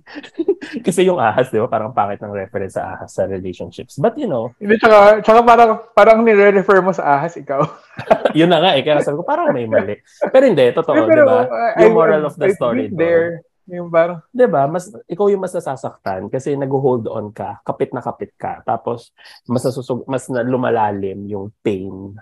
[0.84, 4.00] kasi yung ahas, di ba, parang pangit ng reference sa ahas sa relationships.
[4.00, 4.52] But, you know.
[4.60, 7.64] Hindi, tsaka, tsaka parang, parang nire-refer mo sa ahas, ikaw.
[8.40, 8.84] yun na nga eh.
[8.84, 10.00] Kaya sabi ko, parang may mali.
[10.32, 11.48] Pero hindi, totoo, di ba?
[11.84, 12.92] Yung moral of the story.
[12.92, 14.24] There, yung parang...
[14.32, 14.64] ba?
[14.72, 18.64] Mas ikaw yung mas nasasaktan kasi nag-hold on ka, kapit na kapit ka.
[18.64, 19.12] Tapos
[19.44, 22.16] mas nasusug, mas na lumalalim yung pain.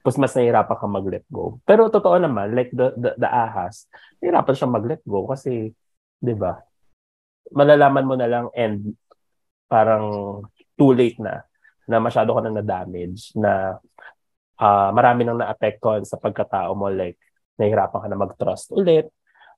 [0.00, 1.58] Tapos mas nahihirapan ka mag-let go.
[1.66, 3.90] Pero totoo naman, like the, the, the ahas,
[4.22, 5.74] nahihirapan siya mag-let go kasi,
[6.22, 6.62] 'di ba?
[7.52, 8.94] Malalaman mo na lang and
[9.66, 10.38] parang
[10.78, 11.42] too late na
[11.90, 13.76] na masyado ka na na-damage na
[14.60, 17.18] uh, marami nang naapektuhan sa pagkatao mo like
[17.58, 19.10] nahihirapan ka na mag-trust ulit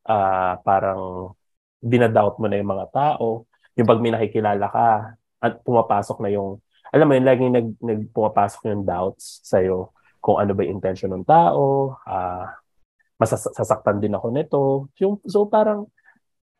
[0.09, 1.33] uh, parang
[1.81, 3.45] dinadoubt mo na yung mga tao.
[3.77, 4.89] Yung pag may nakikilala ka
[5.45, 6.63] at pumapasok na yung,
[6.95, 9.93] alam mo yun, laging nag, nag pumapasok yung doubts sa'yo
[10.25, 12.47] kung ano ba yung intention ng tao, uh,
[13.21, 14.63] masasaktan din ako nito.
[14.97, 15.85] Yung, so parang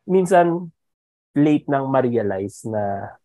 [0.05, 0.69] minsan
[1.33, 3.15] late nang ma-realize na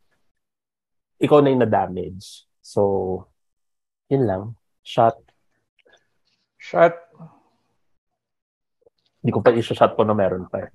[1.20, 2.48] ikaw na yung na-damage.
[2.64, 3.28] So,
[4.08, 4.42] yun lang.
[4.80, 5.20] Shot.
[6.56, 7.09] Shot.
[9.20, 10.70] Hindi ko pa isa-shot po na meron pa eh.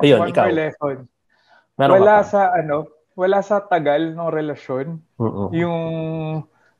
[0.00, 0.48] Ayun, One ikaw.
[0.48, 0.96] lesson.
[1.76, 2.28] Meron wala pa?
[2.28, 2.76] sa ano,
[3.16, 5.00] wala sa tagal ng relasyon.
[5.16, 5.48] Mm-mm.
[5.56, 5.82] Yung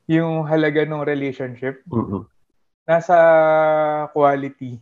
[0.05, 1.81] yung halaga ng relationship.
[1.89, 2.25] Mm-mm.
[2.85, 3.17] Nasa
[4.13, 4.77] quality.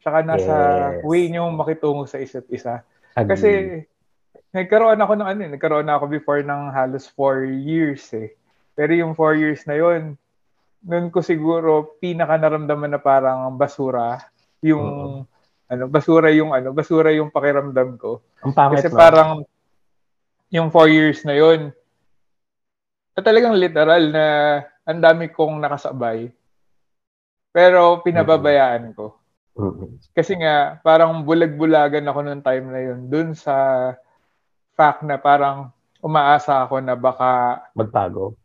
[0.00, 0.54] Tsaka nasa
[0.94, 1.04] Yes.
[1.04, 2.80] way nyo makitungo sa isa't isa.
[3.12, 3.28] Agree.
[3.28, 3.50] Kasi
[4.52, 8.32] nagkaroon ako ng ano, eh, nagkaroon na ako before ng halos four years eh.
[8.72, 10.14] Pero yung four years na yon
[10.86, 14.22] noon ko siguro pinaka naramdaman na parang basura
[14.62, 15.26] yung
[15.68, 18.96] ano basura yung ano basura yung pakiramdam ko Ang pangit, kasi no?
[18.96, 19.30] parang
[20.48, 21.68] yung four years na yon
[23.12, 24.24] na talagang literal na
[24.82, 26.32] ang dami kong nakasabay
[27.50, 29.16] pero pinababayaan ko
[29.58, 29.98] Mm-mm.
[30.14, 33.10] kasi nga, parang bulag-bulagan ako noong time na yun.
[33.10, 33.90] Dun sa
[34.70, 38.38] fact na parang umaasa ako na baka, Magbago.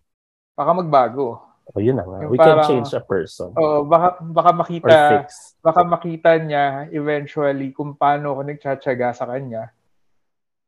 [0.57, 1.37] baka magbago.
[1.69, 2.17] O yun na nga.
[2.25, 3.53] Yung We can parang- change a person.
[3.53, 5.52] O baka, baka or makita, fix.
[5.63, 9.71] Baka makita niya eventually kung paano ako nagtsatsaga sa kanya.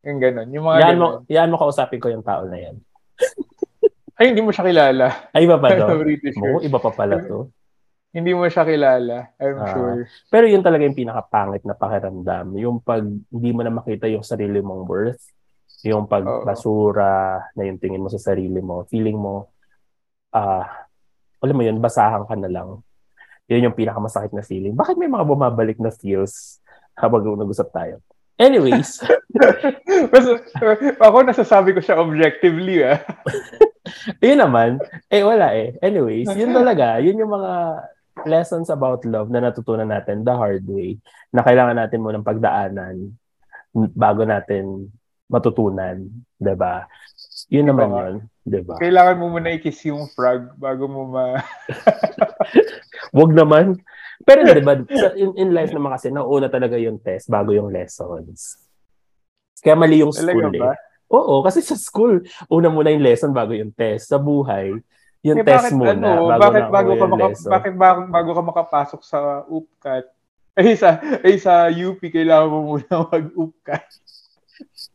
[0.02, 0.48] Yung ganun.
[0.50, 2.76] Yung mga Yan mo, yan mo kausapin ko yung tao na yan.
[4.18, 5.28] Ay, hindi mo siya kilala.
[5.36, 5.92] Ay, iba pa daw?
[5.92, 6.64] Oo, sure.
[6.64, 7.52] iba pa pala to.
[8.16, 9.36] Hindi mo siya kilala.
[9.36, 9.68] I'm Ah.
[9.68, 10.08] sure.
[10.32, 12.56] Pero yun talaga yung pinakapangit na pakiramdam.
[12.56, 15.20] Yung pag hindi mo na makita yung sarili mong worth,
[15.84, 16.48] yung pag Oo.
[16.48, 19.52] basura na yung tingin mo sa sarili mo, feeling mo,
[20.32, 20.88] ah,
[21.44, 22.80] alam mo yun, basahan ka na lang.
[23.46, 24.74] Yun yung pinakamasakit na feeling.
[24.74, 26.60] Bakit may mga bumabalik na feels
[26.98, 28.02] habang nag-usap tayo?
[28.36, 29.00] Anyways,
[30.12, 30.32] Kasi,
[31.00, 33.00] ako nasasabi ko siya objectively ah.
[34.24, 35.76] yun naman, eh wala eh.
[35.80, 37.54] Anyways, yun talaga, yun yung mga
[38.24, 40.96] lessons about love na natutunan natin the hard way
[41.36, 43.12] na kailangan natin munang pagdaanan
[43.92, 44.88] bago natin
[45.28, 46.08] matutunan,
[46.40, 46.88] 'di ba?
[47.52, 48.78] Yun naman yun, 'di ba?
[48.78, 51.42] Kailangan mo muna i-kiss yung frog bago mo ma...
[53.18, 53.82] Wag naman.
[54.24, 57.74] Pero 'di ba, sa- in, in life naman kasi nauna talaga yung test bago yung
[57.74, 58.62] lessons.
[59.60, 60.72] Kaya mali yung school Talaga ba?
[60.72, 60.78] eh.
[61.06, 64.10] Oo, kasi sa school, una muna yung lesson bago yung test.
[64.10, 64.74] Sa buhay,
[65.26, 67.50] yung Eh, test bakit, muna ano, bago bakit na bago ka maka, lesson.
[67.50, 70.06] bakit bago, bago ka makapasok sa UPCAT?
[70.56, 70.90] Ay sa
[71.22, 73.90] ay sa UP kailangan mo muna mag-UPCAT.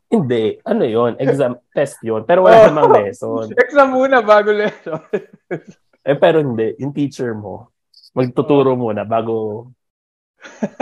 [0.07, 0.59] Hindi.
[0.61, 2.65] Ano yon Exam, test yon Pero wala Oh.
[2.67, 3.47] namang lesson.
[3.53, 4.99] Exam muna bago lesson.
[6.01, 6.73] Eh, pero hindi.
[6.81, 7.69] Yung teacher mo,
[8.11, 9.69] magtuturo muna bago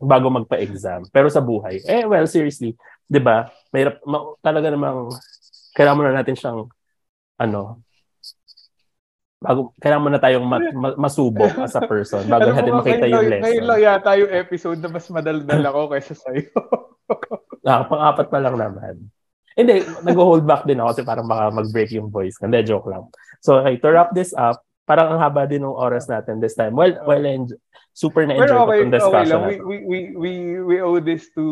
[0.00, 1.08] bago magpa-exam.
[1.08, 3.48] Pero sa buhay, eh, well, seriously, di ba?
[3.70, 5.08] Mahirap, ma- talaga namang,
[5.72, 6.68] kailangan muna natin siyang,
[7.34, 7.80] ano,
[9.38, 13.40] bago, kailangan muna tayong ma- ma- masubok as a person bago natin makita yung lang-
[13.40, 13.64] Ngayon lesson.
[13.66, 16.52] lang yata yung episode na mas madaldal ako kaysa sa'yo.
[17.64, 19.08] Ah, pang-apat pa lang naman.
[19.54, 22.36] Hindi, nag-hold back din ako kasi parang baka mag-break yung voice.
[22.36, 23.08] Hindi, joke lang.
[23.40, 26.74] So, okay, to wrap this up, parang ang haba din ng oras natin this time.
[26.74, 27.56] Well, well, enj-
[27.94, 29.40] super na-enjoy Pero ko okay, itong okay discussion lang.
[29.40, 31.44] na We, we, we, we, we owe this to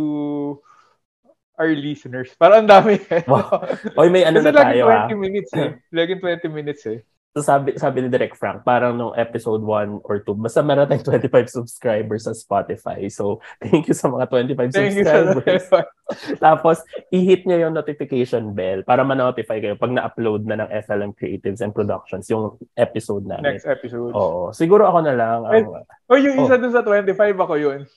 [1.56, 2.34] our listeners.
[2.34, 2.98] Parang ang dami.
[2.98, 3.22] eh.
[3.24, 3.62] Wow.
[3.96, 5.06] Oy, may ano Kasi na tayo ah.
[5.06, 5.70] 20 minutes eh.
[5.94, 7.00] Laging 20 minutes eh.
[7.32, 11.48] Sabi, sabi ni Direct Frank, parang nung episode 1 or 2, basta meron tayong 25
[11.48, 13.08] subscribers sa Spotify.
[13.08, 15.64] So, thank you sa mga 25 Thank subscribers.
[16.44, 21.64] Tapos, i-hit nyo yung notification bell para ma-notify kayo pag na-upload na ng FLM Creatives
[21.64, 23.56] and Productions yung episode namin.
[23.56, 24.12] next episode.
[24.12, 24.52] Oo.
[24.52, 25.88] Siguro ako na lang ang...
[26.12, 27.88] Oh, yung isa dun sa 25 ako yun.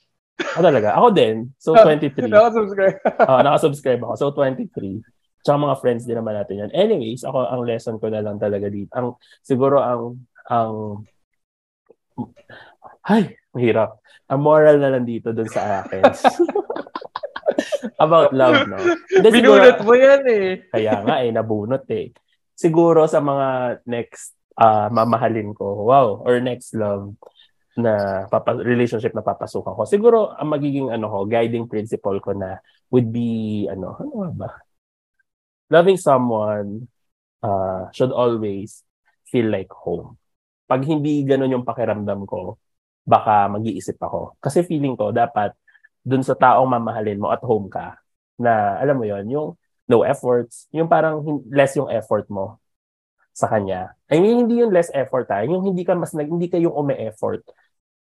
[0.56, 0.96] Oh, talaga?
[0.96, 1.52] Ako din.
[1.60, 2.32] So, 23.
[2.32, 2.98] Nakasubscribe.
[3.04, 4.14] Oo, nakasubscribe ako.
[4.16, 5.04] So, 23.
[5.46, 6.72] Tsaka mga friends din naman natin yan.
[6.74, 8.90] Anyways, ako, ang lesson ko na lang talaga dito.
[8.98, 9.14] Ang,
[9.46, 11.06] siguro, ang, ang,
[13.06, 14.02] ay, mahirap.
[14.26, 16.02] Ang moral na lang dito dun sa akin.
[18.06, 18.82] About love, no?
[19.14, 20.48] Hindi, siguro- Binunot mo yan eh.
[20.74, 22.10] kaya nga eh, nabunot eh.
[22.58, 27.14] Siguro sa mga next ah, mamahalin ko, wow, or next love
[27.76, 29.84] na papa, relationship na papasukan ko.
[29.84, 34.65] Siguro ang magiging ano ko, guiding principle ko na would be ano, ano ba?
[35.76, 36.88] Loving someone
[37.44, 38.88] uh, should always
[39.28, 40.16] feel like home.
[40.72, 42.56] Pag hindi ganun yung pakiramdam ko,
[43.04, 44.40] baka mag-iisip ako.
[44.40, 45.52] Kasi feeling ko dapat
[46.00, 48.00] dun sa taong mamahalin mo at home ka
[48.40, 49.50] na alam mo yon yung
[49.92, 51.22] no efforts, yung parang
[51.52, 52.58] less yung effort mo
[53.36, 53.94] sa kanya.
[54.08, 57.44] I mean, hindi yung less effort ha, yung hindi ka mas hindi ka yung ume-effort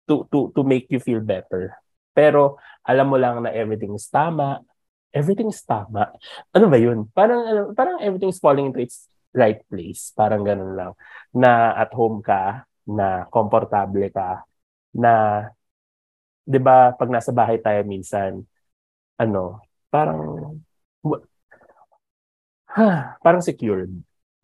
[0.06, 1.72] to to to make you feel better
[2.14, 4.62] Pero alam mo lang na everything is tama.
[5.14, 6.10] Everything is tama.
[6.50, 7.06] Ano ba yun?
[7.14, 10.10] Parang, ano, parang everything is falling into its right place.
[10.10, 10.92] Parang ganun lang.
[11.30, 14.42] Na at home ka, na komportable ka,
[14.94, 15.46] na
[16.44, 18.44] 'di ba pag nasa bahay tayo minsan
[19.16, 20.20] ano parang
[22.68, 23.90] ha, parang secured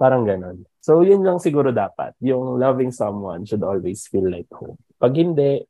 [0.00, 4.80] parang ganon so yun lang siguro dapat yung loving someone should always feel like home
[4.96, 5.60] pag hindi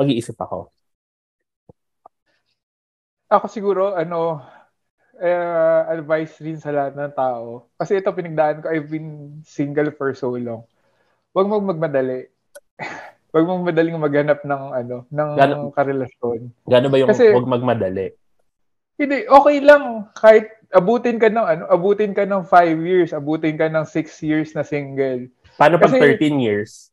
[0.00, 0.72] pag-iisip ako
[3.28, 4.40] ako siguro ano
[5.20, 10.16] uh, advice rin sa lahat ng tao kasi ito pinagdaan ko I've been single for
[10.16, 10.64] so long
[11.36, 12.28] wag mo magmadali
[13.28, 16.48] Huwag mong madaling maghanap ng ano, ng Gano, karelasyon.
[16.64, 18.16] Gano ba yung Kasi, huwag magmadali?
[18.96, 23.68] Hindi, okay lang kahit abutin ka ng ano, abutin ka ng 5 years, abutin ka
[23.68, 25.28] ng 6 years na single.
[25.60, 26.88] Paano pag Kasi, 13 years?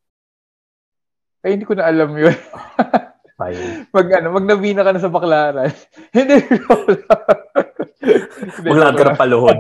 [1.40, 2.34] Ay, hindi ko na alam 'yun.
[3.46, 3.86] Fine.
[3.94, 5.70] mag ano, magnabina ka na sa baklaran.
[6.18, 6.36] hindi
[8.66, 9.58] Maglaan ka ng paluhod.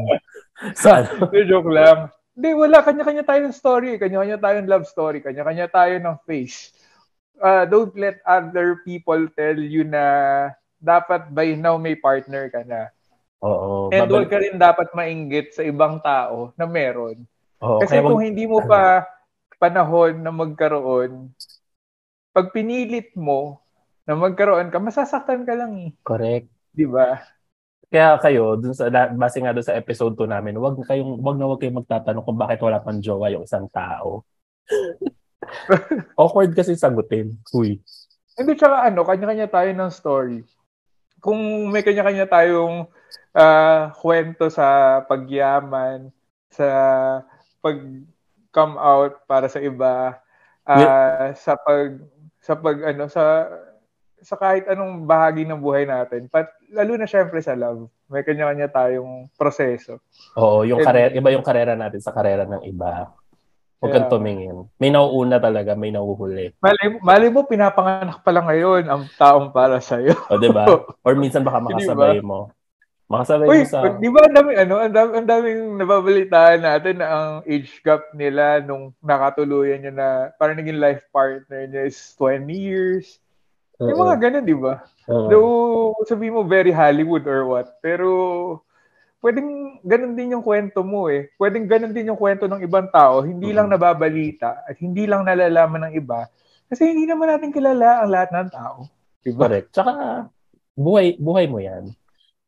[0.73, 1.29] sa ano?
[1.29, 2.09] joke lang.
[2.35, 2.83] Hindi, wala.
[2.83, 3.95] Kanya-kanya tayo ng story.
[3.95, 5.23] Kanya-kanya tayo ng love story.
[5.23, 6.75] Kanya-kanya tayo ng face.
[7.39, 10.03] Uh, don't let other people tell you na
[10.79, 12.91] dapat by now may partner ka na.
[13.39, 13.91] Oo.
[13.91, 17.23] And huwag ka rin dapat mainggit sa ibang tao na meron.
[17.63, 18.27] Oo, Kasi kung wag...
[18.27, 19.07] hindi mo pa
[19.55, 21.31] panahon na magkaroon,
[22.35, 23.63] pag pinilit mo
[24.05, 25.89] na magkaroon ka, masasaktan ka lang eh.
[26.05, 26.49] Correct.
[26.71, 27.17] Di ba?
[27.89, 31.49] Kaya kayo, dun sa, base nga doon sa episode 2 namin, wag kayong, wag na
[31.49, 34.25] wag kayong magtatanong kung bakit wala pang jowa yung isang tao.
[36.19, 37.37] Awkward kasi sagutin.
[37.53, 37.81] Uy.
[38.35, 40.41] Hindi, tsaka ano, kanya-kanya tayo ng story.
[41.23, 42.89] Kung may kanya-kanya tayong
[43.33, 46.11] uh, kwento sa pagyaman,
[46.53, 46.67] sa
[47.63, 47.77] pag
[48.53, 50.19] come out para sa iba,
[50.67, 51.33] uh, yeah.
[51.35, 51.99] sa pag
[52.39, 53.49] sa pag ano sa
[54.25, 56.25] sa kahit anong bahagi ng buhay natin.
[56.33, 57.85] But lalo na syempre sa love.
[58.09, 60.01] May kanya-kanya tayong proseso.
[60.33, 63.13] Oo, yung And, karera, iba yung karera natin sa karera ng iba.
[63.77, 64.01] Huwag yeah.
[64.01, 64.57] kang tumingin.
[64.81, 66.57] May nauuna talaga, may nauhuli.
[66.57, 70.17] Mali, mali mo, pinapanganak pa lang ngayon ang taong para sa'yo.
[70.25, 70.65] O, di ba?
[71.05, 72.25] Or minsan baka makasabay diba?
[72.25, 72.39] mo.
[73.05, 73.79] Makasabay Uy, mo sa...
[74.01, 78.09] Di ba ang daming, ano, ang daming, ang daming nababalitaan natin na ang age gap
[78.17, 80.07] nila nung nakatuluyan niya na
[80.41, 83.21] parang naging life partner niya is 20 years.
[83.75, 83.89] Uh-oh.
[83.91, 84.83] Yung mga ganun, di ba?
[85.07, 85.27] Uh-oh.
[85.27, 88.07] Though, sabi mo very Hollywood or what, pero
[89.19, 91.33] pwedeng ganun din yung kwento mo eh.
[91.35, 93.57] Pwedeng ganun din yung kwento ng ibang tao, hindi mm-hmm.
[93.57, 96.29] lang nababalita at hindi lang nalalaman ng iba
[96.65, 98.89] kasi hindi naman natin kilala ang lahat ng tao.
[99.21, 99.45] Diba?
[99.45, 99.69] Correct.
[99.73, 99.93] Tsaka,
[100.73, 101.93] buhay, buhay mo yan.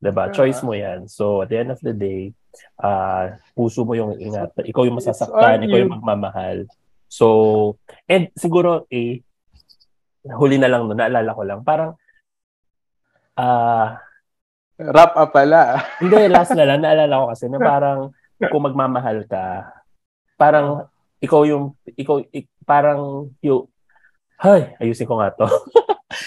[0.01, 0.29] Diba?
[0.29, 0.33] Yeah.
[0.33, 1.05] Choice mo yan.
[1.09, 2.33] So, at the end of the day,
[2.81, 4.53] uh, puso mo yung ingat.
[4.57, 6.65] Ikaw yung masasaktan, ikaw yung magmamahal.
[7.09, 7.77] So,
[8.09, 9.21] and siguro, eh,
[10.35, 11.95] huli na lang no, naalala ko lang, parang,
[13.37, 13.87] ah, uh,
[14.77, 15.81] Wrap up pala.
[16.01, 19.73] hindi, last na lang, naalala ko kasi na parang, kung magmamahal ka,
[20.37, 20.85] parang,
[21.17, 23.65] ikaw yung, ikaw, ik, parang, yung,
[24.37, 25.49] hay, ayusin ko nga to.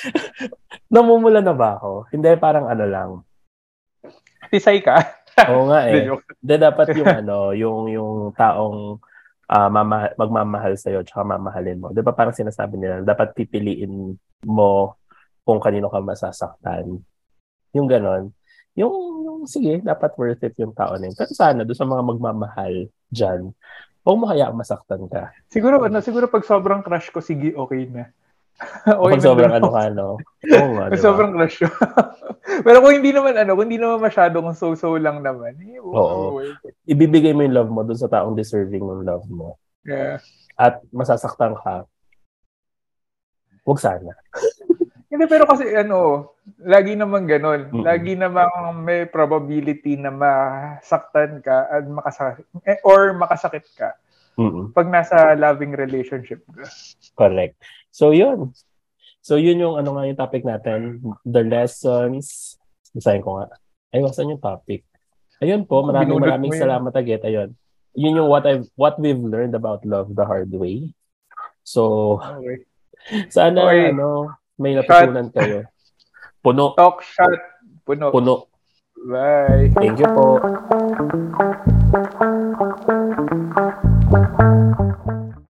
[0.94, 2.10] Namumula na ba ako?
[2.10, 3.10] Hindi, parang ano lang.
[4.50, 4.98] Tisay ka?
[5.46, 6.10] Oo nga eh.
[6.42, 8.98] Hindi, dapat yung ano, yung, yung taong
[9.50, 11.90] uh, mama, magmamahal sa'yo at mamahalin mo.
[11.90, 14.14] Di ba parang sinasabi nila, dapat pipiliin
[14.46, 14.94] mo
[15.42, 17.02] kung kanino ka masasaktan.
[17.74, 18.30] Yung ganon.
[18.78, 18.94] Yung,
[19.26, 21.16] yung sige, dapat worth it yung tao na yun.
[21.18, 22.74] Pero sana, doon sa mga magmamahal
[23.10, 23.50] dyan,
[24.06, 25.34] huwag mo hayaan masaktan ka.
[25.50, 28.14] Siguro, ano, siguro pag sobrang crush ko, sige, okay na.
[29.00, 30.08] okay pag sobrang ano ka, no?
[30.56, 31.00] Oo nga, diba?
[31.00, 31.68] Sobrang crush ko.
[32.66, 36.44] Pero kung hindi naman, ano, kung hindi naman masyadong so-so lang naman, eh, Oo.
[36.84, 39.56] Ibibigay mo yung love mo dun sa taong deserving ng love mo.
[39.84, 40.20] Yeah.
[40.60, 41.88] At masasaktan ka,
[43.64, 44.12] huwag sana.
[45.10, 46.30] Hindi, pero kasi ano,
[46.62, 47.72] lagi naman ganun.
[47.72, 47.82] Mm-hmm.
[47.82, 53.96] Lagi namang may probability na masaktan ka at makasakit, eh, or makasakit ka
[54.40, 54.64] mm-hmm.
[54.72, 56.64] pag nasa loving relationship ka.
[57.16, 57.58] Correct.
[57.90, 58.54] So, yun.
[59.20, 61.02] So, yun yung ano nga yung topic natin.
[61.26, 62.56] The lessons.
[62.96, 63.52] Basahin ko nga.
[63.90, 64.86] Ay, wasan yung topic.
[65.40, 67.20] Ayun po, maraming Binulot maraming salamat agad.
[67.24, 67.50] Ayun.
[67.96, 70.94] Yun yung what I've what we've learned about love the hard way.
[71.64, 72.68] So, okay.
[73.34, 73.90] sana okay.
[73.90, 75.66] ano, may natutunan kayo.
[76.44, 76.76] Puno.
[76.76, 77.40] Talk shot.
[77.88, 78.12] Puno.
[78.12, 78.52] Puno.
[79.00, 79.72] Bye.
[79.74, 80.38] Thank you po.